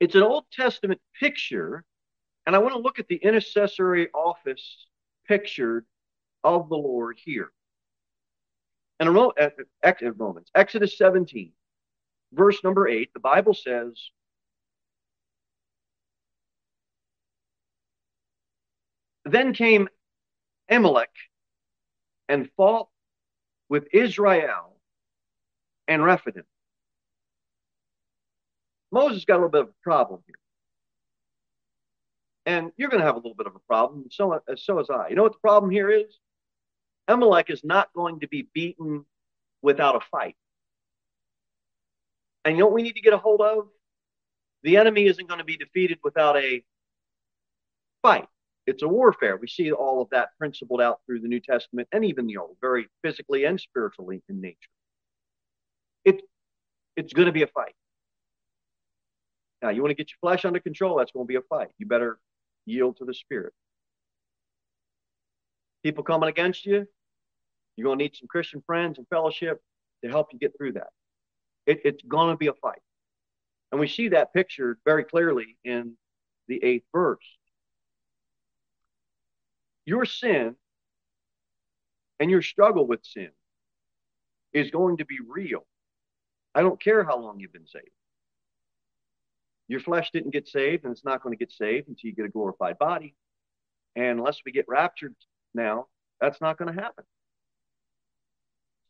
It's 0.00 0.16
an 0.16 0.22
Old 0.22 0.46
Testament 0.52 1.00
picture, 1.20 1.84
and 2.44 2.56
I 2.56 2.58
want 2.58 2.74
to 2.74 2.80
look 2.80 2.98
at 2.98 3.06
the 3.06 3.16
intercessory 3.16 4.08
office 4.12 4.86
pictured 5.28 5.86
of 6.42 6.68
the 6.68 6.76
Lord 6.76 7.18
here. 7.24 7.52
And 8.98 9.08
in 9.08 9.14
Romans, 9.14 9.34
uh, 9.40 9.50
uh, 9.86 10.60
Exodus 10.60 10.98
17, 10.98 11.52
verse 12.32 12.64
number 12.64 12.88
8, 12.88 13.12
the 13.14 13.20
Bible 13.20 13.54
says, 13.54 13.92
Then 19.24 19.54
came 19.54 19.88
Amalek 20.68 21.10
and 22.28 22.50
fought 22.56 22.88
with 23.68 23.86
Israel 23.92 24.76
and 25.88 26.04
Rephidim. 26.04 26.44
Moses 28.90 29.24
got 29.24 29.34
a 29.34 29.36
little 29.36 29.50
bit 29.50 29.62
of 29.62 29.68
a 29.68 29.82
problem 29.82 30.20
here. 30.26 30.36
And 32.44 32.72
you're 32.76 32.90
going 32.90 33.00
to 33.00 33.06
have 33.06 33.14
a 33.14 33.18
little 33.18 33.34
bit 33.34 33.46
of 33.46 33.54
a 33.54 33.60
problem. 33.60 34.06
So, 34.10 34.40
so 34.56 34.78
is 34.80 34.90
I. 34.90 35.08
You 35.08 35.16
know 35.16 35.22
what 35.22 35.32
the 35.32 35.38
problem 35.38 35.70
here 35.70 35.90
is? 35.90 36.18
Amalek 37.08 37.50
is 37.50 37.64
not 37.64 37.92
going 37.94 38.20
to 38.20 38.28
be 38.28 38.48
beaten 38.52 39.04
without 39.62 39.96
a 39.96 40.00
fight. 40.10 40.36
And 42.44 42.56
you 42.56 42.60
know 42.60 42.66
what 42.66 42.74
we 42.74 42.82
need 42.82 42.96
to 42.96 43.00
get 43.00 43.12
a 43.12 43.18
hold 43.18 43.40
of? 43.40 43.68
The 44.62 44.76
enemy 44.76 45.06
isn't 45.06 45.28
going 45.28 45.38
to 45.38 45.44
be 45.44 45.56
defeated 45.56 45.98
without 46.02 46.36
a 46.36 46.64
fight. 48.02 48.28
It's 48.66 48.82
a 48.82 48.88
warfare. 48.88 49.36
We 49.36 49.48
see 49.48 49.72
all 49.72 50.00
of 50.02 50.10
that 50.10 50.30
principled 50.38 50.80
out 50.80 51.00
through 51.04 51.20
the 51.20 51.28
New 51.28 51.40
Testament 51.40 51.88
and 51.92 52.04
even 52.04 52.26
the 52.26 52.36
Old, 52.36 52.56
very 52.60 52.86
physically 53.02 53.44
and 53.44 53.60
spiritually 53.60 54.22
in 54.28 54.40
nature. 54.40 54.56
It, 56.04 56.22
it's 56.96 57.12
going 57.12 57.26
to 57.26 57.32
be 57.32 57.42
a 57.42 57.48
fight. 57.48 57.74
Now, 59.62 59.70
you 59.70 59.82
want 59.82 59.90
to 59.90 59.96
get 59.96 60.10
your 60.10 60.18
flesh 60.20 60.44
under 60.44 60.60
control, 60.60 60.96
that's 60.96 61.12
going 61.12 61.26
to 61.26 61.28
be 61.28 61.36
a 61.36 61.42
fight. 61.42 61.68
You 61.78 61.86
better 61.86 62.18
yield 62.66 62.98
to 62.98 63.04
the 63.04 63.14
Spirit. 63.14 63.52
People 65.82 66.04
coming 66.04 66.28
against 66.28 66.64
you, 66.64 66.86
you're 67.76 67.84
going 67.84 67.98
to 67.98 68.04
need 68.04 68.16
some 68.16 68.28
Christian 68.28 68.62
friends 68.66 68.98
and 68.98 69.06
fellowship 69.08 69.60
to 70.04 70.10
help 70.10 70.28
you 70.32 70.38
get 70.38 70.56
through 70.56 70.72
that. 70.72 70.88
It, 71.66 71.80
it's 71.84 72.02
going 72.02 72.30
to 72.30 72.36
be 72.36 72.48
a 72.48 72.54
fight. 72.54 72.80
And 73.70 73.80
we 73.80 73.88
see 73.88 74.08
that 74.08 74.34
pictured 74.34 74.78
very 74.84 75.04
clearly 75.04 75.56
in 75.64 75.96
the 76.46 76.62
eighth 76.62 76.84
verse. 76.92 77.24
Your 79.84 80.04
sin 80.04 80.56
and 82.20 82.30
your 82.30 82.42
struggle 82.42 82.86
with 82.86 83.04
sin 83.04 83.30
is 84.52 84.70
going 84.70 84.98
to 84.98 85.04
be 85.04 85.18
real. 85.26 85.66
I 86.54 86.62
don't 86.62 86.80
care 86.80 87.02
how 87.02 87.18
long 87.18 87.40
you've 87.40 87.52
been 87.52 87.66
saved. 87.66 87.88
Your 89.68 89.80
flesh 89.80 90.10
didn't 90.12 90.32
get 90.32 90.48
saved, 90.48 90.84
and 90.84 90.92
it's 90.92 91.04
not 91.04 91.22
going 91.22 91.32
to 91.32 91.38
get 91.38 91.52
saved 91.52 91.88
until 91.88 92.08
you 92.08 92.14
get 92.14 92.26
a 92.26 92.30
glorified 92.30 92.78
body. 92.78 93.14
And 93.96 94.18
unless 94.18 94.40
we 94.44 94.52
get 94.52 94.66
raptured 94.68 95.14
now, 95.54 95.86
that's 96.20 96.40
not 96.40 96.58
going 96.58 96.74
to 96.74 96.80
happen. 96.80 97.04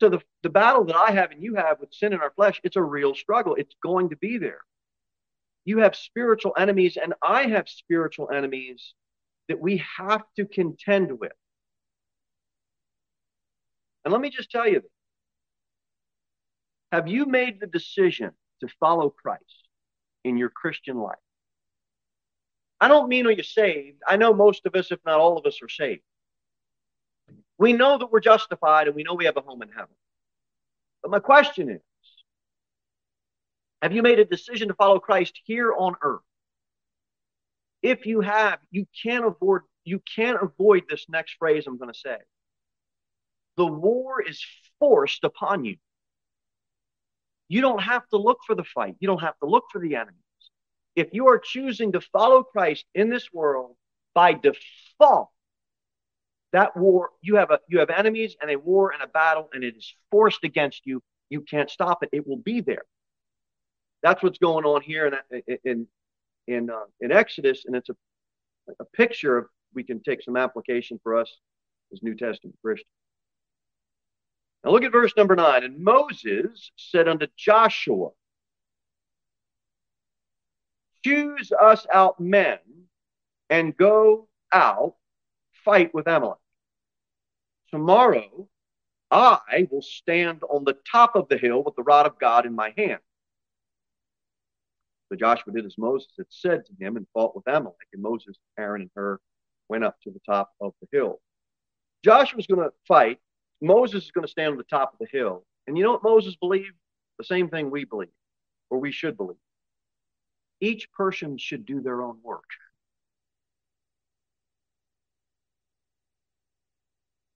So 0.01 0.09
the, 0.09 0.21
the 0.43 0.51
battle 0.51 0.85
that 0.85 0.97
I 0.97 1.13
have 1.13 1.31
and 1.31 1.43
you 1.43 1.55
have 1.55 1.79
with 1.79 1.95
sin 1.95 2.13
in 2.13 2.21
our 2.21 2.33
flesh, 2.33 2.61
it's 2.65 2.77
a 2.77 2.83
real 2.83 3.15
struggle. 3.15 3.55
It's 3.55 3.77
going 3.83 4.11
to 4.11 4.17
be 4.17 4.39
there. 4.39 4.63
You 5.65 5.79
have 5.79 5.95
spiritual 5.95 6.55
enemies, 6.59 6.99
and 7.01 7.15
I 7.23 7.45
have 7.45 7.69
spiritual 7.69 8.31
enemies 8.31 8.95
that 9.53 9.61
we 9.61 9.85
have 9.99 10.23
to 10.35 10.47
contend 10.47 11.19
with. 11.21 11.33
And 14.03 14.11
let 14.11 14.23
me 14.23 14.31
just 14.31 14.51
tell 14.51 14.67
you 14.67 14.81
have 16.91 17.07
you 17.07 17.27
made 17.27 17.61
the 17.61 17.67
decision 17.67 18.31
to 18.61 18.69
follow 18.81 19.11
Christ 19.11 19.69
in 20.25 20.39
your 20.39 20.49
Christian 20.49 20.97
life? 20.97 21.19
I 22.81 22.89
don't 22.89 23.11
mean 23.11 23.27
are 23.27 23.31
you 23.31 23.43
saved. 23.43 24.01
I 24.09 24.17
know 24.17 24.33
most 24.33 24.65
of 24.65 24.75
us, 24.75 24.91
if 24.91 25.01
not 25.05 25.21
all 25.21 25.37
of 25.37 25.45
us, 25.45 25.61
are 25.63 25.69
saved. 25.69 26.01
We 27.59 27.75
know 27.75 27.99
that 27.99 28.11
we're 28.11 28.21
justified 28.21 28.87
and 28.87 28.97
we 28.97 29.03
know 29.03 29.13
we 29.13 29.27
have 29.27 29.37
a 29.37 29.43
home 29.43 29.61
in 29.61 29.69
heaven. 29.69 29.95
But 31.03 31.11
my 31.11 31.21
question 31.21 31.69
is 31.69 31.81
Have 33.83 33.93
you 33.93 34.01
made 34.01 34.19
a 34.19 34.25
decision 34.25 34.69
to 34.69 34.75
follow 34.75 34.99
Christ 34.99 35.39
here 35.45 35.75
on 35.75 35.97
earth? 36.01 36.23
If 37.83 38.07
you 38.07 38.21
have, 38.21 38.59
you 38.71 38.87
can't 39.03 39.25
avoid 39.25 39.63
you 39.85 40.01
can't 40.15 40.39
avoid 40.41 40.85
this 40.89 41.07
next 41.09 41.35
phrase 41.39 41.67
I'm 41.67 41.77
going 41.77 41.93
to 41.93 41.99
say. 41.99 42.17
The 43.57 43.67
war 43.67 44.23
is 44.23 44.45
forced 44.79 45.25
upon 45.25 45.65
you. 45.65 45.77
You 47.49 47.61
don't 47.61 47.83
have 47.83 48.09
to 48.09 48.17
look 48.17 48.39
for 48.47 48.55
the 48.55 48.65
fight. 48.65 48.95
You 49.01 49.09
don't 49.09 49.21
have 49.21 49.39
to 49.41 49.47
look 49.47 49.65
for 49.71 49.81
the 49.81 49.97
enemies. 49.97 50.17
If 50.95 51.09
you 51.13 51.29
are 51.29 51.39
choosing 51.39 51.93
to 51.93 52.01
follow 52.01 52.43
Christ 52.43 52.85
in 52.95 53.11
this 53.11 53.33
world 53.33 53.77
by 54.15 54.35
default, 54.35 55.29
that 56.53 56.77
war, 56.77 57.11
you 57.23 57.37
have 57.37 57.51
a 57.51 57.59
you 57.69 57.79
have 57.81 57.91
enemies 57.91 58.37
and 58.41 58.51
a 58.51 58.57
war 58.57 58.93
and 58.93 59.03
a 59.03 59.07
battle, 59.07 59.49
and 59.53 59.65
it 59.65 59.75
is 59.77 59.95
forced 60.11 60.45
against 60.45 60.83
you. 60.85 61.03
You 61.31 61.41
can't 61.41 61.71
stop 61.71 62.03
it. 62.03 62.11
It 62.13 62.27
will 62.27 62.37
be 62.37 62.61
there. 62.61 62.85
That's 64.03 64.23
what's 64.23 64.39
going 64.39 64.65
on 64.65 64.83
here 64.83 65.07
in 65.07 65.59
in 65.65 65.87
in, 66.47 66.71
uh, 66.71 66.85
in 67.01 67.13
Exodus, 67.13 67.65
and 67.67 67.77
it's 67.77 67.89
a 67.89 67.95
a 68.81 68.85
picture 68.85 69.39
of 69.39 69.47
we 69.75 69.83
can 69.83 70.03
take 70.03 70.23
some 70.23 70.37
application 70.37 71.01
for 71.03 71.17
us 71.17 71.31
as 71.93 72.03
New 72.03 72.15
Testament 72.15 72.57
Christians. 72.63 72.89
Now 74.65 74.71
look 74.71 74.85
at 74.85 74.93
verse 74.93 75.13
number 75.17 75.35
nine. 75.35 75.65
And 75.65 75.83
Moses 75.83 76.71
said 76.77 77.09
unto 77.09 77.27
Joshua, 77.37 78.11
Choose 81.05 81.51
us 81.61 81.87
out 81.93 82.21
men 82.21 82.59
and 83.51 83.77
go 83.77 84.29
out, 84.53 84.95
fight 85.65 85.93
with 85.93 86.07
Amalek. 86.07 86.39
Tomorrow 87.71 88.49
I 89.11 89.67
will 89.71 89.83
stand 89.83 90.43
on 90.49 90.65
the 90.65 90.77
top 90.91 91.17
of 91.17 91.29
the 91.29 91.39
hill 91.39 91.65
with 91.65 91.75
the 91.75 91.83
rod 91.83 92.07
of 92.07 92.19
God 92.19 92.47
in 92.47 92.55
my 92.55 92.73
hand. 92.77 93.01
So 95.13 95.17
Joshua 95.17 95.53
did 95.53 95.67
as 95.67 95.77
Moses 95.77 96.09
had 96.17 96.27
said 96.31 96.65
to 96.65 96.73
him 96.81 96.97
and 96.97 97.07
fought 97.13 97.37
with 97.37 97.47
Amalek. 97.47 97.77
And 97.93 98.03
Moses, 98.03 98.39
Aaron, 98.59 98.81
and 98.81 98.91
Hur 98.97 99.21
went 99.69 99.85
up 99.85 99.97
to 100.05 100.11
the 100.11 100.21
top 100.25 100.53
of 100.59 100.73
the 100.81 100.89
hill. 100.91 101.21
Joshua's 102.03 102.47
going 102.47 102.63
to 102.63 102.73
fight. 102.89 103.19
Moses 103.61 104.05
is 104.05 104.11
going 104.11 104.25
to 104.25 104.31
stand 104.31 104.53
on 104.53 104.57
the 104.57 104.65
top 104.65 104.95
of 104.95 104.99
the 104.99 105.19
hill. 105.19 105.45
And 105.67 105.77
you 105.77 105.85
know 105.85 105.93
what 105.93 106.03
Moses 106.03 106.35
believed? 106.37 106.73
The 107.19 107.25
same 107.25 107.51
thing 107.51 107.71
we 107.71 107.85
believe, 107.85 108.09
or 108.71 108.79
we 108.79 108.91
should 108.91 109.19
believe. 109.19 109.37
Each 110.63 110.91
person 110.93 111.37
should 111.37 111.67
do 111.67 111.83
their 111.83 112.01
own 112.01 112.17
work. 112.23 112.49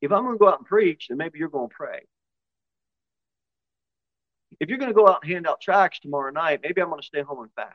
If 0.01 0.13
I'm 0.13 0.25
going 0.25 0.37
to 0.37 0.39
go 0.39 0.49
out 0.49 0.61
and 0.61 0.67
preach, 0.67 1.09
then 1.09 1.19
maybe 1.19 1.39
you're 1.39 1.51
going 1.51 1.69
to 1.69 1.75
pray. 1.75 2.07
If 4.61 4.69
you're 4.69 4.79
going 4.79 4.91
to 4.91 4.95
go 4.95 5.09
out 5.09 5.21
and 5.23 5.33
hand 5.33 5.47
out 5.47 5.61
tracts 5.61 6.01
tomorrow 6.01 6.31
night, 6.31 6.61
maybe 6.63 6.81
I'm 6.81 6.89
going 6.89 7.01
to 7.01 7.07
stay 7.07 7.23
home 7.23 7.43
and 7.43 7.53
fast. 7.55 7.75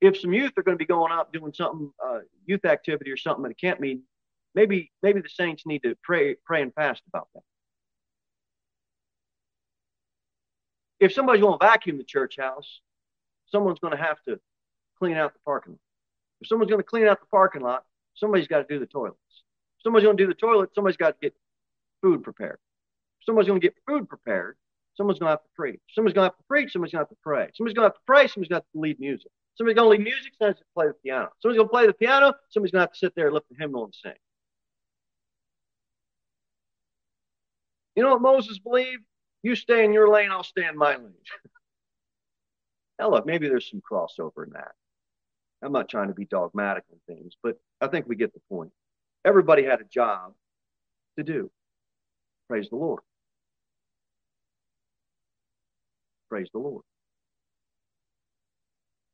If 0.00 0.18
some 0.18 0.32
youth 0.32 0.52
are 0.56 0.62
going 0.62 0.76
to 0.76 0.82
be 0.82 0.86
going 0.86 1.12
out 1.12 1.32
doing 1.32 1.52
something, 1.52 1.92
uh, 2.04 2.20
youth 2.44 2.64
activity 2.64 3.10
or 3.10 3.16
something 3.16 3.44
at 3.44 3.52
a 3.52 3.54
camp 3.54 3.80
meeting, 3.80 4.02
maybe 4.54 4.90
maybe 5.02 5.20
the 5.20 5.28
saints 5.28 5.64
need 5.64 5.82
to 5.84 5.96
pray 6.02 6.34
pray 6.44 6.62
and 6.62 6.74
fast 6.74 7.02
about 7.08 7.28
that. 7.34 7.42
If 10.98 11.12
somebody's 11.12 11.42
going 11.42 11.58
to 11.58 11.64
vacuum 11.64 11.98
the 11.98 12.04
church 12.04 12.36
house, 12.38 12.80
someone's 13.46 13.78
going 13.78 13.96
to 13.96 14.02
have 14.02 14.20
to 14.28 14.40
clean 14.98 15.16
out 15.16 15.32
the 15.32 15.40
parking 15.44 15.72
lot. 15.72 15.80
If 16.40 16.48
someone's 16.48 16.70
going 16.70 16.80
to 16.80 16.86
clean 16.86 17.06
out 17.06 17.20
the 17.20 17.26
parking 17.26 17.62
lot, 17.62 17.84
somebody's 18.14 18.48
got 18.48 18.58
to 18.58 18.74
do 18.74 18.80
the 18.80 18.86
toilets 18.86 19.42
somebody's 19.82 20.04
going 20.04 20.16
to 20.16 20.22
do 20.22 20.28
the 20.28 20.34
toilet, 20.34 20.70
somebody's 20.74 20.96
got 20.96 21.10
to 21.10 21.16
get 21.20 21.34
food 22.00 22.22
prepared. 22.22 22.58
If 23.22 23.26
somebody's 23.26 23.46
going 23.46 23.60
to 23.60 23.64
get 23.64 23.76
food 23.86 24.08
prepared, 24.08 24.56
someone's 24.96 25.20
going 25.20 25.28
to 25.28 25.34
have 25.34 25.42
to 25.42 25.48
preach. 25.54 25.80
Someone's 25.94 26.12
going 26.12 26.28
to 26.28 26.32
have 26.32 26.36
to 26.36 26.44
preach, 26.48 26.72
somebody's 26.72 26.92
going 26.92 27.04
to 27.04 27.08
have 27.08 27.16
to 27.16 27.22
pray. 27.22 27.48
Somebody's 27.54 27.74
going 27.76 27.84
to 27.84 27.90
have 27.90 27.94
to 27.94 28.00
pray, 28.04 28.26
somebody's 28.26 28.48
going 28.48 28.60
to 28.60 28.66
have 28.66 28.72
to 28.72 28.80
lead 28.80 28.98
music. 28.98 29.30
Somebody's 29.54 29.76
going 29.76 29.86
to 29.86 29.90
lead 29.90 30.04
music, 30.04 30.32
somebody's 30.36 30.60
going 30.60 30.64
to 30.64 30.74
play 30.74 30.86
the 30.88 30.94
piano. 30.94 31.28
Somebody's 31.38 31.58
going 31.58 31.68
to 31.68 31.72
play 31.72 31.86
the 31.86 31.92
piano, 31.92 32.34
somebody's 32.50 32.72
going 32.72 32.80
to 32.80 32.86
have 32.86 32.92
to 32.92 32.98
sit 32.98 33.14
there 33.14 33.26
and 33.26 33.34
lift 33.34 33.48
the 33.48 33.56
hymnal 33.60 33.84
and 33.84 33.94
sing. 33.94 34.12
You 37.94 38.02
know 38.02 38.10
what 38.10 38.22
Moses 38.22 38.58
believed? 38.58 39.04
You 39.44 39.54
stay 39.54 39.84
in 39.84 39.92
your 39.92 40.08
lane, 40.08 40.32
I'll 40.32 40.42
stay 40.42 40.66
in 40.66 40.76
my 40.76 40.96
lane. 40.96 41.14
now, 42.98 43.08
look, 43.10 43.24
maybe 43.24 43.46
there's 43.46 43.70
some 43.70 43.82
crossover 43.88 44.44
in 44.46 44.54
that. 44.54 44.72
I'm 45.62 45.72
not 45.72 45.88
trying 45.88 46.08
to 46.08 46.14
be 46.14 46.24
dogmatic 46.24 46.82
on 46.90 46.98
things, 47.06 47.34
but 47.40 47.56
I 47.80 47.86
think 47.86 48.08
we 48.08 48.16
get 48.16 48.34
the 48.34 48.40
point. 48.48 48.72
Everybody 49.24 49.62
had 49.62 49.80
a 49.80 49.84
job 49.84 50.32
to 51.16 51.22
do. 51.22 51.52
Praise 52.48 52.68
the 52.68 52.76
Lord. 52.76 53.00
Praise 56.32 56.48
the 56.54 56.60
Lord. 56.60 56.82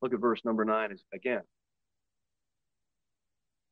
Look 0.01 0.13
at 0.13 0.21
verse 0.21 0.39
number 0.45 0.63
nine 0.63 0.97
again. 1.13 1.41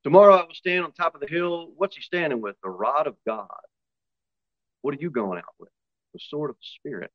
Tomorrow 0.04 0.36
I 0.36 0.42
will 0.42 0.54
stand 0.54 0.84
on 0.84 0.92
top 0.92 1.16
of 1.16 1.22
the 1.22 1.28
hill. 1.28 1.72
What's 1.78 1.96
he 1.96 2.02
standing 2.02 2.42
with? 2.42 2.58
The 2.62 2.70
rod 2.70 3.08
of 3.08 3.16
God. 3.26 3.48
What 4.82 4.96
are 4.96 4.98
you 5.00 5.10
going 5.10 5.38
out 5.38 5.56
with? 5.58 5.70
The 6.14 6.20
sword 6.20 6.50
of 6.50 6.58
the 6.58 6.68
Spirit. 6.76 7.10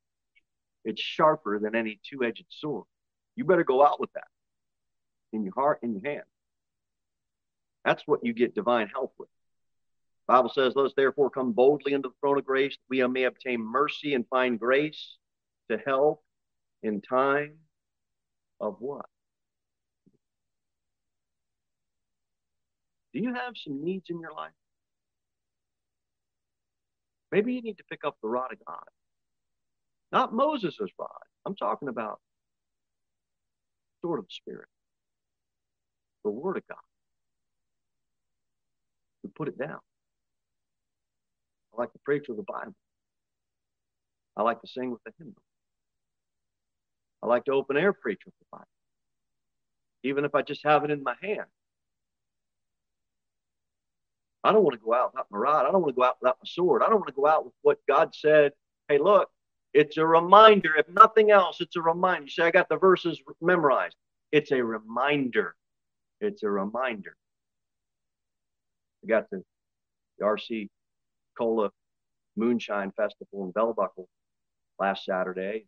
It's 0.83 0.99
sharper 0.99 1.59
than 1.59 1.75
any 1.75 1.99
two 2.09 2.23
edged 2.23 2.45
sword. 2.49 2.85
You 3.35 3.45
better 3.45 3.63
go 3.63 3.85
out 3.85 3.99
with 3.99 4.11
that 4.13 4.25
in 5.33 5.43
your 5.43 5.53
heart, 5.53 5.81
in 5.83 5.93
your 5.93 6.03
hand. 6.03 6.25
That's 7.85 8.01
what 8.07 8.21
you 8.25 8.33
get 8.33 8.55
divine 8.55 8.87
help 8.87 9.13
with. 9.19 9.29
The 10.25 10.33
Bible 10.33 10.49
says, 10.49 10.73
Let 10.75 10.87
us 10.87 10.93
therefore 10.97 11.29
come 11.29 11.51
boldly 11.51 11.93
into 11.93 12.09
the 12.09 12.15
throne 12.21 12.39
of 12.39 12.45
grace, 12.45 12.71
that 12.71 12.89
we 12.89 13.05
may 13.05 13.25
obtain 13.25 13.61
mercy 13.61 14.15
and 14.15 14.27
find 14.29 14.59
grace 14.59 15.17
to 15.77 15.83
help 15.85 16.23
in 16.83 17.01
time 17.01 17.53
of 18.59 18.75
what? 18.79 19.05
Do 23.13 23.19
you 23.19 23.33
have 23.33 23.53
some 23.55 23.83
needs 23.83 24.05
in 24.09 24.19
your 24.19 24.33
life? 24.33 24.51
Maybe 27.31 27.53
you 27.53 27.61
need 27.61 27.77
to 27.77 27.83
pick 27.89 28.01
up 28.05 28.17
the 28.21 28.29
rod 28.29 28.51
of 28.51 28.59
God. 28.65 28.83
Not 30.11 30.33
Moses' 30.33 30.77
rod. 30.99 31.09
I'm 31.45 31.55
talking 31.55 31.87
about 31.87 32.19
sword 34.01 34.19
of 34.19 34.25
the 34.25 34.33
Spirit. 34.33 34.67
The 36.23 36.31
Word 36.31 36.57
of 36.57 36.63
God. 36.67 36.77
We 39.23 39.29
put 39.31 39.47
it 39.47 39.57
down. 39.57 39.79
I 41.73 41.81
like 41.81 41.93
to 41.93 41.99
preach 42.05 42.25
with 42.27 42.37
the 42.37 42.43
Bible. 42.43 42.75
I 44.37 44.43
like 44.43 44.61
to 44.61 44.67
sing 44.67 44.91
with 44.91 45.01
the 45.05 45.11
hymnal. 45.17 45.35
I 47.23 47.25
like 47.25 47.45
to 47.45 47.53
open 47.53 47.77
air 47.77 47.93
preach 47.93 48.19
with 48.25 48.33
the 48.39 48.45
Bible. 48.51 48.67
Even 50.03 50.25
if 50.25 50.35
I 50.35 50.41
just 50.41 50.65
have 50.65 50.83
it 50.83 50.91
in 50.91 51.01
my 51.03 51.15
hand. 51.21 51.45
I 54.43 54.51
don't 54.51 54.63
want 54.63 54.77
to 54.77 54.85
go 54.85 54.93
out 54.93 55.13
without 55.13 55.27
my 55.31 55.37
rod. 55.37 55.65
I 55.65 55.71
don't 55.71 55.81
want 55.81 55.95
to 55.95 55.99
go 55.99 56.03
out 56.03 56.17
without 56.21 56.37
my 56.41 56.45
sword. 56.45 56.83
I 56.83 56.87
don't 56.87 56.95
want 56.95 57.07
to 57.07 57.13
go 57.13 57.25
out 57.25 57.45
with 57.45 57.53
what 57.61 57.79
God 57.87 58.13
said. 58.13 58.51
Hey, 58.89 58.97
look, 58.97 59.29
it's 59.73 59.95
a 59.95 60.05
reminder. 60.05 60.75
If 60.75 60.89
nothing 60.89 61.31
else, 61.31 61.61
it's 61.61 61.77
a 61.77 61.81
reminder. 61.81 62.23
You 62.23 62.29
say, 62.29 62.43
I 62.43 62.51
got 62.51 62.67
the 62.67 62.75
verses 62.75 63.21
memorized. 63.41 63.95
It's 64.33 64.51
a 64.51 64.61
reminder. 64.61 65.55
It's 66.19 66.43
a 66.43 66.49
reminder. 66.49 67.15
I 69.05 69.07
got 69.07 69.29
the, 69.29 69.41
the 70.19 70.25
RC 70.25 70.67
Cola 71.37 71.71
MoonPie 72.37 72.93
Festival 72.95 73.45
in 73.45 73.51
Bell 73.51 73.73
Buckle 73.73 74.09
last 74.77 75.05
Saturday. 75.05 75.67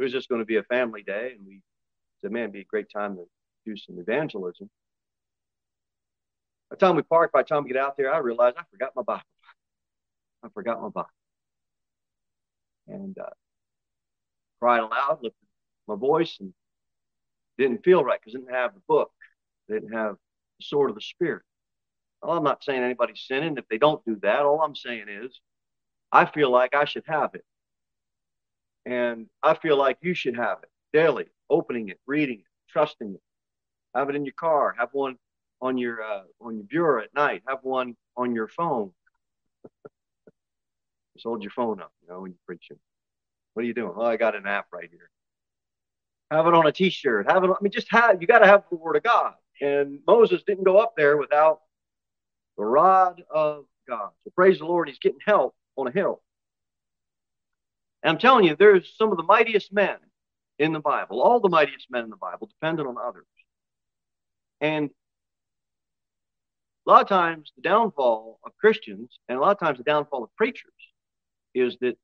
It 0.00 0.04
was 0.04 0.12
just 0.12 0.30
going 0.30 0.38
to 0.38 0.46
be 0.46 0.56
a 0.56 0.62
family 0.62 1.02
day, 1.02 1.34
and 1.36 1.46
we 1.46 1.60
said, 2.22 2.32
man, 2.32 2.44
it'd 2.44 2.54
be 2.54 2.60
a 2.60 2.64
great 2.64 2.86
time 2.90 3.16
to 3.16 3.24
do 3.66 3.76
some 3.76 3.98
evangelism. 3.98 4.70
By 6.70 6.76
the 6.76 6.86
time 6.86 6.96
we 6.96 7.02
parked, 7.02 7.34
by 7.34 7.42
the 7.42 7.48
time 7.48 7.64
we 7.64 7.70
get 7.70 7.82
out 7.82 7.98
there, 7.98 8.10
I 8.10 8.16
realized 8.16 8.56
I 8.58 8.62
forgot 8.70 8.92
my 8.96 9.02
Bible. 9.02 9.22
I 10.42 10.48
forgot 10.54 10.80
my 10.80 10.88
Bible. 10.88 11.10
And 12.88 13.18
uh, 13.18 13.28
cried 14.58 14.78
aloud, 14.78 15.18
lifted 15.20 15.46
my 15.86 15.96
voice, 15.96 16.38
and 16.40 16.54
didn't 17.58 17.84
feel 17.84 18.02
right 18.02 18.18
because 18.18 18.34
I 18.34 18.38
didn't 18.38 18.54
have 18.54 18.72
the 18.72 18.80
book. 18.88 19.10
Didn't 19.68 19.92
have 19.92 20.16
the 20.58 20.64
sword 20.64 20.88
of 20.88 20.96
the 20.96 21.02
Spirit. 21.02 21.42
Well, 22.22 22.38
I'm 22.38 22.42
not 22.44 22.64
saying 22.64 22.82
anybody's 22.82 23.26
sinning 23.28 23.58
if 23.58 23.68
they 23.68 23.76
don't 23.76 24.02
do 24.06 24.16
that. 24.22 24.46
All 24.46 24.62
I'm 24.62 24.74
saying 24.74 25.08
is 25.10 25.38
I 26.10 26.24
feel 26.24 26.50
like 26.50 26.74
I 26.74 26.86
should 26.86 27.04
have 27.06 27.34
it. 27.34 27.44
And 28.86 29.26
I 29.42 29.54
feel 29.54 29.76
like 29.76 29.98
you 30.00 30.14
should 30.14 30.36
have 30.36 30.58
it 30.62 30.70
daily, 30.92 31.26
opening 31.48 31.88
it, 31.88 31.98
reading 32.06 32.38
it, 32.40 32.46
trusting 32.70 33.14
it. 33.14 33.20
Have 33.94 34.08
it 34.08 34.16
in 34.16 34.24
your 34.24 34.34
car. 34.34 34.74
Have 34.78 34.90
one 34.92 35.16
on 35.60 35.76
your 35.76 36.02
uh, 36.02 36.22
on 36.40 36.56
your 36.56 36.64
bureau 36.64 37.02
at 37.02 37.14
night. 37.14 37.42
Have 37.48 37.58
one 37.62 37.96
on 38.16 38.34
your 38.34 38.48
phone. 38.48 38.92
Just 41.14 41.24
hold 41.24 41.42
your 41.42 41.50
phone 41.50 41.80
up, 41.80 41.92
you 42.02 42.08
know, 42.08 42.20
when 42.20 42.30
you're 42.30 42.38
preaching. 42.46 42.78
What 43.54 43.64
are 43.64 43.66
you 43.66 43.74
doing? 43.74 43.92
Oh, 43.96 44.04
I 44.04 44.16
got 44.16 44.36
an 44.36 44.46
app 44.46 44.66
right 44.72 44.88
here. 44.90 45.10
Have 46.30 46.46
it 46.46 46.54
on 46.54 46.66
a 46.66 46.72
T-shirt. 46.72 47.28
Have 47.28 47.42
it. 47.42 47.50
On, 47.50 47.56
I 47.56 47.58
mean, 47.60 47.72
just 47.72 47.90
have. 47.90 48.20
You 48.20 48.28
got 48.28 48.38
to 48.38 48.46
have 48.46 48.62
the 48.70 48.76
Word 48.76 48.96
of 48.96 49.02
God. 49.02 49.34
And 49.60 49.98
Moses 50.06 50.42
didn't 50.46 50.64
go 50.64 50.78
up 50.78 50.94
there 50.96 51.16
without 51.16 51.60
the 52.56 52.64
rod 52.64 53.22
of 53.34 53.64
God. 53.88 54.10
So 54.24 54.30
praise 54.34 54.58
the 54.58 54.66
Lord, 54.66 54.88
he's 54.88 54.98
getting 54.98 55.18
help 55.26 55.54
on 55.76 55.88
a 55.88 55.90
hill. 55.90 56.22
And 58.02 58.10
I'm 58.10 58.18
telling 58.18 58.44
you, 58.44 58.56
there's 58.56 58.94
some 58.96 59.10
of 59.10 59.16
the 59.16 59.22
mightiest 59.22 59.72
men 59.72 59.96
in 60.58 60.72
the 60.72 60.80
Bible, 60.80 61.20
all 61.20 61.40
the 61.40 61.48
mightiest 61.48 61.90
men 61.90 62.04
in 62.04 62.10
the 62.10 62.16
Bible, 62.16 62.46
dependent 62.46 62.88
on 62.88 62.96
others. 62.98 63.26
And 64.60 64.90
a 66.86 66.90
lot 66.90 67.02
of 67.02 67.08
times, 67.08 67.52
the 67.56 67.62
downfall 67.62 68.40
of 68.44 68.52
Christians, 68.58 69.18
and 69.28 69.38
a 69.38 69.40
lot 69.40 69.52
of 69.52 69.58
times, 69.58 69.78
the 69.78 69.84
downfall 69.84 70.24
of 70.24 70.34
preachers, 70.36 70.72
is 71.54 71.76
that 71.80 71.96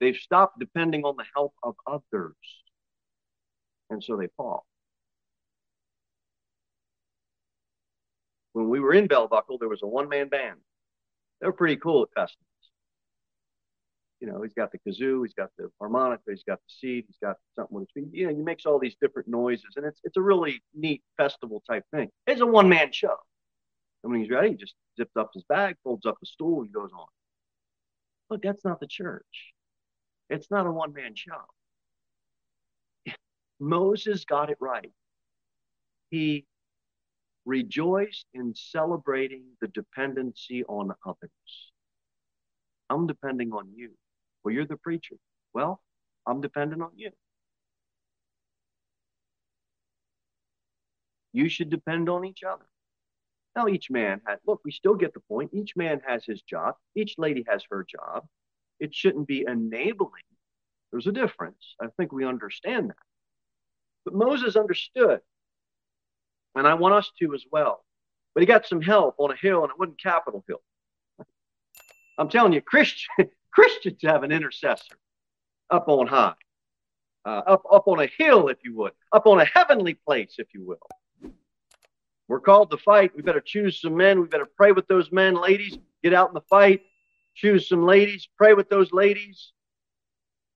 they've 0.00 0.16
stopped 0.16 0.58
depending 0.58 1.04
on 1.04 1.16
the 1.16 1.24
help 1.34 1.54
of 1.62 1.76
others. 1.86 2.36
And 3.90 4.02
so 4.02 4.16
they 4.16 4.28
fall. 4.36 4.66
when 8.54 8.68
we 8.68 8.80
were 8.80 8.94
in 8.94 9.08
Bell 9.08 9.28
Buckle, 9.28 9.58
there 9.58 9.68
was 9.68 9.82
a 9.82 9.86
one 9.86 10.08
man 10.08 10.28
band. 10.28 10.58
They 11.40 11.46
were 11.46 11.52
pretty 11.52 11.76
cool 11.76 12.04
at 12.04 12.08
festivals. 12.14 12.46
You 14.24 14.32
know, 14.32 14.40
he's 14.40 14.54
got 14.54 14.72
the 14.72 14.78
kazoo, 14.78 15.22
he's 15.22 15.34
got 15.34 15.50
the 15.58 15.68
harmonica, 15.78 16.22
he's 16.28 16.44
got 16.44 16.56
the 16.56 16.72
seed, 16.72 17.04
he's 17.06 17.18
got 17.22 17.36
something 17.54 17.74
with 17.74 17.88
his 17.94 18.04
feet. 18.04 18.14
You 18.14 18.26
know, 18.28 18.34
he 18.34 18.40
makes 18.40 18.64
all 18.64 18.78
these 18.78 18.96
different 18.98 19.28
noises, 19.28 19.74
and 19.76 19.84
it's 19.84 20.00
it's 20.02 20.16
a 20.16 20.22
really 20.22 20.62
neat 20.74 21.02
festival 21.18 21.62
type 21.68 21.84
thing. 21.94 22.08
It's 22.26 22.40
a 22.40 22.46
one 22.46 22.70
man 22.70 22.90
show. 22.90 23.16
And 24.02 24.10
when 24.10 24.22
he's 24.22 24.30
ready, 24.30 24.52
he 24.52 24.54
just 24.54 24.72
zips 24.96 25.14
up 25.14 25.32
his 25.34 25.44
bag, 25.44 25.76
folds 25.84 26.06
up 26.06 26.16
the 26.20 26.26
stool, 26.26 26.62
and 26.62 26.72
goes 26.72 26.88
on. 26.98 27.06
Look, 28.30 28.40
that's 28.42 28.64
not 28.64 28.80
the 28.80 28.86
church. 28.86 29.52
It's 30.30 30.50
not 30.50 30.66
a 30.66 30.72
one 30.72 30.94
man 30.94 31.14
show. 31.14 31.42
Moses 33.60 34.24
got 34.24 34.48
it 34.48 34.56
right. 34.58 34.90
He 36.10 36.46
rejoiced 37.44 38.24
in 38.32 38.54
celebrating 38.54 39.42
the 39.60 39.68
dependency 39.68 40.64
on 40.64 40.94
others. 41.04 41.72
I'm 42.88 43.06
depending 43.06 43.52
on 43.52 43.68
you. 43.76 43.90
Well, 44.44 44.54
you're 44.54 44.66
the 44.66 44.76
preacher. 44.76 45.16
Well, 45.52 45.80
I'm 46.26 46.40
dependent 46.40 46.82
on 46.82 46.90
you. 46.96 47.10
You 51.32 51.48
should 51.48 51.70
depend 51.70 52.08
on 52.08 52.24
each 52.24 52.42
other. 52.44 52.66
Now, 53.56 53.68
each 53.68 53.90
man 53.90 54.20
has, 54.26 54.38
look, 54.46 54.60
we 54.64 54.70
still 54.70 54.94
get 54.94 55.14
the 55.14 55.20
point. 55.20 55.50
Each 55.52 55.76
man 55.76 56.00
has 56.06 56.24
his 56.24 56.42
job, 56.42 56.74
each 56.94 57.14
lady 57.18 57.44
has 57.48 57.62
her 57.70 57.84
job. 57.88 58.26
It 58.80 58.94
shouldn't 58.94 59.28
be 59.28 59.44
enabling. 59.46 60.22
There's 60.90 61.06
a 61.06 61.12
difference. 61.12 61.74
I 61.80 61.86
think 61.96 62.12
we 62.12 62.24
understand 62.24 62.90
that. 62.90 62.96
But 64.04 64.14
Moses 64.14 64.56
understood 64.56 65.20
and 66.54 66.66
I 66.66 66.74
want 66.74 66.94
us 66.94 67.10
to 67.20 67.34
as 67.34 67.44
well. 67.50 67.84
But 68.34 68.42
he 68.42 68.46
got 68.46 68.66
some 68.66 68.82
help 68.82 69.16
on 69.18 69.30
a 69.30 69.36
hill, 69.36 69.62
and 69.62 69.70
it 69.70 69.78
wasn't 69.78 70.00
Capitol 70.00 70.44
Hill. 70.48 70.62
I'm 72.18 72.28
telling 72.28 72.52
you, 72.52 72.60
Christian, 72.60 73.08
Christians 73.54 74.00
have 74.02 74.22
an 74.22 74.32
intercessor 74.32 74.96
up 75.70 75.88
on 75.88 76.06
high, 76.06 76.34
uh, 77.24 77.42
up, 77.46 77.62
up 77.70 77.86
on 77.86 78.00
a 78.00 78.08
hill, 78.18 78.48
if 78.48 78.58
you 78.64 78.74
would, 78.76 78.92
up 79.12 79.26
on 79.26 79.40
a 79.40 79.44
heavenly 79.44 79.94
place, 79.94 80.34
if 80.38 80.48
you 80.54 80.64
will. 80.64 81.32
We're 82.26 82.40
called 82.40 82.70
to 82.70 82.78
fight. 82.78 83.14
We 83.14 83.22
better 83.22 83.40
choose 83.40 83.80
some 83.80 83.96
men. 83.96 84.20
We 84.20 84.26
better 84.26 84.48
pray 84.56 84.72
with 84.72 84.88
those 84.88 85.12
men. 85.12 85.34
Ladies, 85.34 85.78
get 86.02 86.14
out 86.14 86.28
in 86.28 86.34
the 86.34 86.40
fight. 86.42 86.82
Choose 87.34 87.68
some 87.68 87.84
ladies. 87.84 88.28
Pray 88.36 88.54
with 88.54 88.70
those 88.70 88.92
ladies. 88.92 89.52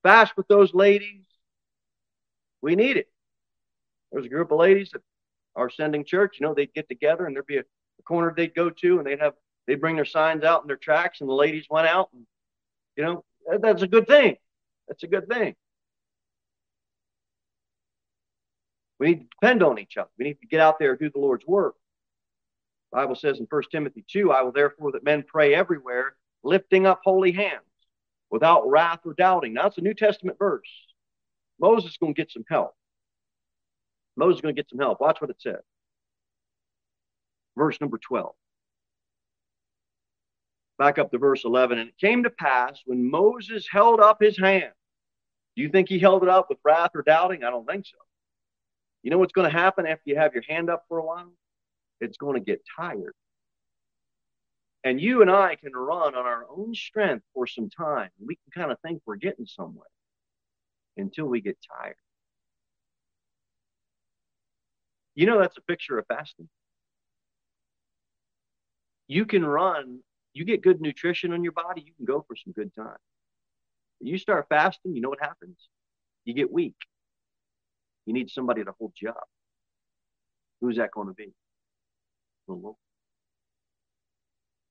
Fast 0.03 0.37
with 0.37 0.49
those 0.49 0.75
ladies. 0.75 1.25
We 2.63 2.75
need 2.75 2.97
it. 2.97 3.09
There's 4.11 4.27
a 4.27 4.31
group 4.31 4.51
of 4.51 4.59
ladies 4.59 4.91
that 4.93 5.03
are 5.55 5.69
sending 5.69 6.05
church, 6.05 6.39
you 6.41 6.47
know, 6.47 6.55
they'd 6.55 6.73
get 6.73 6.89
together 6.89 7.27
and 7.27 7.35
there'd 7.35 7.47
be 7.47 7.59
a, 7.59 7.61
a 7.99 8.03
corner 8.05 8.33
they'd 8.35 8.55
go 8.55 8.71
to 8.71 8.99
and 8.99 9.07
they'd 9.07 9.21
have 9.21 9.35
they'd 9.67 9.81
bring 9.81 9.97
their 9.97 10.05
signs 10.05 10.45
out 10.45 10.63
and 10.63 10.71
their 10.71 10.77
tracks 10.77 11.21
and 11.21 11.29
the 11.29 11.35
ladies 11.35 11.67
went 11.69 11.87
out 11.87 12.09
and 12.15 12.25
you 12.99 13.05
know 13.05 13.25
that, 13.47 13.63
that's 13.63 13.83
a 13.83 13.87
good 13.87 14.07
thing. 14.07 14.37
That's 14.89 15.05
a 15.05 15.07
good 15.07 15.29
thing. 15.29 15.55
We 18.99 19.07
need 19.09 19.21
to 19.21 19.27
depend 19.41 19.63
on 19.63 19.79
each 19.79 19.97
other. 19.97 20.11
We 20.19 20.25
need 20.25 20.41
to 20.41 20.49
get 20.49 20.61
out 20.61 20.79
there 20.79 20.91
and 20.91 20.99
do 20.99 21.09
the 21.09 21.21
Lord's 21.21 21.47
work. 21.47 21.77
The 22.91 22.97
Bible 22.97 23.15
says 23.15 23.39
in 23.39 23.47
1 23.49 23.63
Timothy 23.71 24.05
2, 24.11 24.33
I 24.33 24.43
will 24.43 24.51
therefore 24.51 24.93
that 24.93 25.05
men 25.05 25.23
pray 25.27 25.55
everywhere, 25.55 26.17
lifting 26.43 26.87
up 26.87 27.01
holy 27.05 27.31
hands, 27.31 27.63
without 28.31 28.69
wrath 28.69 29.01
or 29.05 29.15
doubting. 29.15 29.55
Now, 29.55 29.67
it's 29.67 29.79
a 29.79 29.83
New 29.83 29.95
Testament 29.95 30.37
verse. 30.39 30.69
Moses 31.61 31.93
is 31.93 31.97
going 31.99 32.15
to 32.15 32.21
get 32.21 32.33
some 32.33 32.45
help. 32.49 32.75
Moses 34.17 34.39
is 34.39 34.41
going 34.41 34.55
to 34.57 34.61
get 34.61 34.69
some 34.69 34.81
help. 34.81 35.01
Watch 35.01 35.21
what 35.21 35.31
it 35.31 35.41
says. 35.41 35.63
Verse 37.57 37.81
number 37.81 37.99
12. 37.99 38.35
Back 40.79 40.99
up 40.99 41.11
to 41.11 41.19
verse 41.19 41.45
11. 41.45 41.79
And 41.79 41.89
it 41.89 41.99
came 41.99 42.23
to 42.23 42.31
pass 42.31 42.81
when 42.87 43.11
Moses 43.11 43.67
held 43.71 44.01
up 44.01 44.19
his 44.21 44.39
hand. 44.39 44.73
Do 45.57 45.63
you 45.63 45.69
think 45.69 45.89
he 45.89 45.99
held 45.99 46.23
it 46.23 46.29
up 46.29 46.47
with 46.49 46.59
wrath 46.65 46.91
or 46.95 47.03
doubting? 47.03 47.43
I 47.43 47.51
don't 47.51 47.67
think 47.67 47.85
so. 47.87 47.97
You 49.03 49.11
know 49.11 49.19
what's 49.19 49.33
going 49.33 49.51
to 49.51 49.57
happen 49.57 49.87
after 49.87 50.03
you 50.07 50.17
have 50.17 50.35
your 50.35 50.45
hand 50.49 50.71
up 50.71 50.85
for 50.89 50.99
a 50.99 51.05
while? 51.05 51.33
It's 52.01 52.17
going 52.17 52.35
to 52.35 52.41
get 52.45 52.63
tired. 52.77 53.15
And 54.85 55.01
you 55.01 55.23
and 55.23 55.31
I 55.31 55.57
can 55.57 55.73
run 55.73 56.15
on 56.15 56.27
our 56.27 56.47
own 56.49 56.75
strength 56.75 57.25
for 57.35 57.47
some 57.47 57.69
time. 57.69 58.11
We 58.25 58.37
can 58.37 58.63
kind 58.63 58.73
of 58.73 58.79
think 58.81 59.03
we're 59.05 59.17
getting 59.17 59.47
somewhere 59.47 59.89
until 60.97 61.27
we 61.27 61.41
get 61.41 61.59
tired. 61.81 61.97
You 65.15 65.27
know, 65.27 65.41
that's 65.41 65.59
a 65.59 65.63
picture 65.63 65.99
of 65.99 66.07
fasting. 66.07 66.49
You 69.09 69.27
can 69.27 69.45
run, 69.45 70.01
you 70.39 70.45
get 70.45 70.63
good 70.63 70.81
nutrition 70.81 71.33
on 71.33 71.43
your 71.43 71.53
body, 71.53 71.83
you 71.87 71.93
can 71.95 72.05
go 72.05 72.25
for 72.27 72.37
some 72.37 72.53
good 72.53 72.75
time. 72.75 72.97
You 74.01 74.19
start 74.19 74.47
fasting, 74.49 74.95
you 74.95 75.01
know 75.01 75.09
what 75.09 75.21
happens? 75.21 75.57
You 76.25 76.35
get 76.35 76.53
weak. 76.53 76.77
You 78.07 78.13
need 78.15 78.31
somebody 78.31 78.65
to 78.65 78.73
hold 78.79 78.93
you 79.01 79.11
up. 79.11 79.29
Who's 80.61 80.77
that 80.77 80.91
going 80.93 81.09
to 81.09 81.15
be? 81.15 81.33
The 82.47 82.55
Lord. 82.55 82.77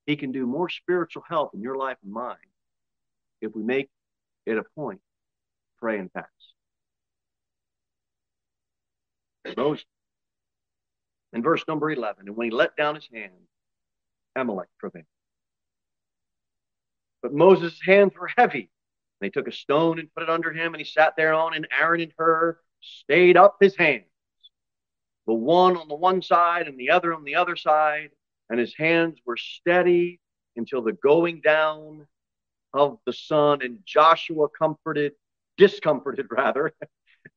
He 0.06 0.16
can 0.16 0.32
do 0.32 0.48
more 0.48 0.70
spiritual 0.70 1.24
help 1.28 1.52
in 1.54 1.62
your 1.62 1.76
life 1.76 1.98
and 2.04 2.14
mine 2.14 2.36
if 3.42 3.54
we 3.54 3.62
make 3.62 3.90
it 4.46 4.58
a 4.58 4.64
point 4.76 5.02
pray 5.80 6.00
and 6.00 6.12
fast. 6.12 6.28
Moses. 9.56 9.86
In 11.34 11.44
verse 11.44 11.64
number 11.68 11.92
11, 11.92 12.28
and 12.28 12.36
when 12.36 12.46
he 12.46 12.52
let 12.52 12.76
down 12.76 12.96
his 12.96 13.08
hand, 13.14 13.34
Amalek 14.36 14.70
prevailed. 14.80 15.06
But 17.28 17.36
Moses' 17.36 17.78
hands 17.84 18.14
were 18.18 18.30
heavy. 18.38 18.70
They 19.20 19.30
took 19.30 19.50
a 19.50 19.52
stone 19.52 20.00
and 20.00 20.14
put 20.14 20.24
it 20.24 20.30
under 20.30 20.54
him, 20.54 20.74
and 20.74 20.80
he 20.80 20.86
sat 20.86 21.18
thereon, 21.18 21.56
and 21.56 21.68
Aaron 21.78 22.00
and 22.00 22.14
Hur 22.18 22.58
stayed 22.80 23.36
up 23.36 23.58
his 23.60 23.76
hands, 23.76 24.06
the 25.26 25.34
one 25.34 25.76
on 25.76 25.90
the 25.90 25.96
one 25.96 26.22
side 26.22 26.70
and 26.70 26.80
the 26.80 26.92
other 26.92 27.14
on 27.14 27.26
the 27.26 27.36
other 27.36 27.58
side, 27.58 28.12
and 28.50 28.58
his 28.58 28.74
hands 28.78 29.20
were 29.26 29.36
steady 29.36 30.22
until 30.56 30.82
the 30.82 30.94
going 30.94 31.42
down 31.42 32.08
of 32.74 32.98
the 33.06 33.12
sun. 33.12 33.62
And 33.62 33.80
Joshua 33.84 34.48
comforted, 34.48 35.12
discomforted 35.58 36.28
rather, 36.32 36.74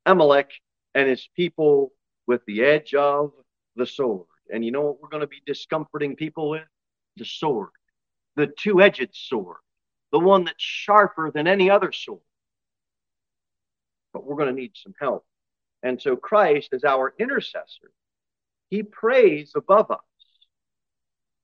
Amalek 0.07 0.53
and 0.95 1.09
his 1.09 1.29
people 1.35 1.91
with 2.29 2.43
the 2.47 2.63
edge 2.63 2.95
of 2.95 3.33
the 3.75 3.87
sword. 3.87 4.29
And 4.53 4.65
you 4.65 4.71
know 4.71 4.83
what 4.83 5.03
we're 5.03 5.09
going 5.09 5.23
to 5.23 5.27
be 5.27 5.43
discomforting 5.45 6.15
people 6.15 6.49
with? 6.49 6.63
The 7.17 7.25
sword, 7.25 7.71
the 8.37 8.47
two 8.47 8.81
edged 8.81 9.11
sword, 9.15 9.57
the 10.13 10.19
one 10.19 10.45
that's 10.45 10.63
sharper 10.63 11.31
than 11.31 11.47
any 11.47 11.71
other 11.71 11.93
sword. 11.93 12.21
But 14.13 14.25
we're 14.25 14.37
going 14.37 14.55
to 14.55 14.61
need 14.61 14.73
some 14.75 14.95
help. 15.01 15.25
And 15.83 16.01
so 16.01 16.17
Christ, 16.17 16.71
is 16.73 16.85
our 16.85 17.15
intercessor, 17.19 17.93
he 18.69 18.83
prays 18.83 19.53
above 19.57 19.91
us. 19.91 19.99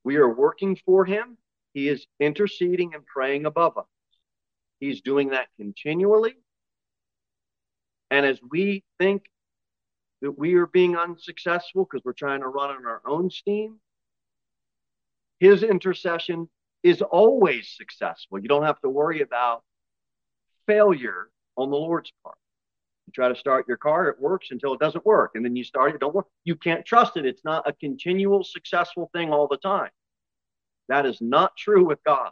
We 0.03 0.17
are 0.17 0.33
working 0.33 0.77
for 0.85 1.05
him. 1.05 1.37
He 1.73 1.89
is 1.89 2.05
interceding 2.19 2.93
and 2.93 3.05
praying 3.05 3.45
above 3.45 3.77
us. 3.77 3.85
He's 4.79 5.01
doing 5.01 5.29
that 5.29 5.47
continually. 5.57 6.35
And 8.09 8.25
as 8.25 8.39
we 8.49 8.83
think 8.99 9.25
that 10.21 10.37
we 10.37 10.55
are 10.55 10.67
being 10.67 10.95
unsuccessful 10.95 11.85
because 11.85 12.03
we're 12.05 12.13
trying 12.13 12.41
to 12.41 12.47
run 12.47 12.69
on 12.69 12.85
our 12.85 13.01
own 13.05 13.29
steam, 13.29 13.79
his 15.39 15.61
intercession 15.63 16.49
is 16.87 17.01
always 17.01 17.73
successful. 17.75 18.39
You 18.39 18.47
don't 18.47 18.63
have 18.63 18.79
to 18.81 18.89
worry 18.89 19.21
about 19.21 19.63
failure 20.65 21.29
on 21.55 21.69
the 21.69 21.77
Lord's 21.77 22.11
part. 22.23 22.37
You 23.07 23.13
try 23.13 23.29
to 23.29 23.35
start 23.35 23.67
your 23.67 23.77
car, 23.77 24.09
it 24.09 24.19
works 24.19 24.47
until 24.51 24.73
it 24.73 24.79
doesn't 24.79 25.05
work. 25.05 25.31
And 25.35 25.43
then 25.43 25.55
you 25.55 25.63
start 25.63 25.95
it, 25.95 25.99
don't 25.99 26.13
work. 26.13 26.27
You 26.43 26.55
can't 26.55 26.85
trust 26.85 27.17
it. 27.17 27.25
It's 27.25 27.43
not 27.45 27.67
a 27.67 27.73
continual 27.73 28.43
successful 28.43 29.09
thing 29.13 29.31
all 29.31 29.47
the 29.47 29.57
time. 29.57 29.89
That 30.89 31.05
is 31.05 31.19
not 31.21 31.55
true 31.57 31.85
with 31.85 32.03
God. 32.05 32.31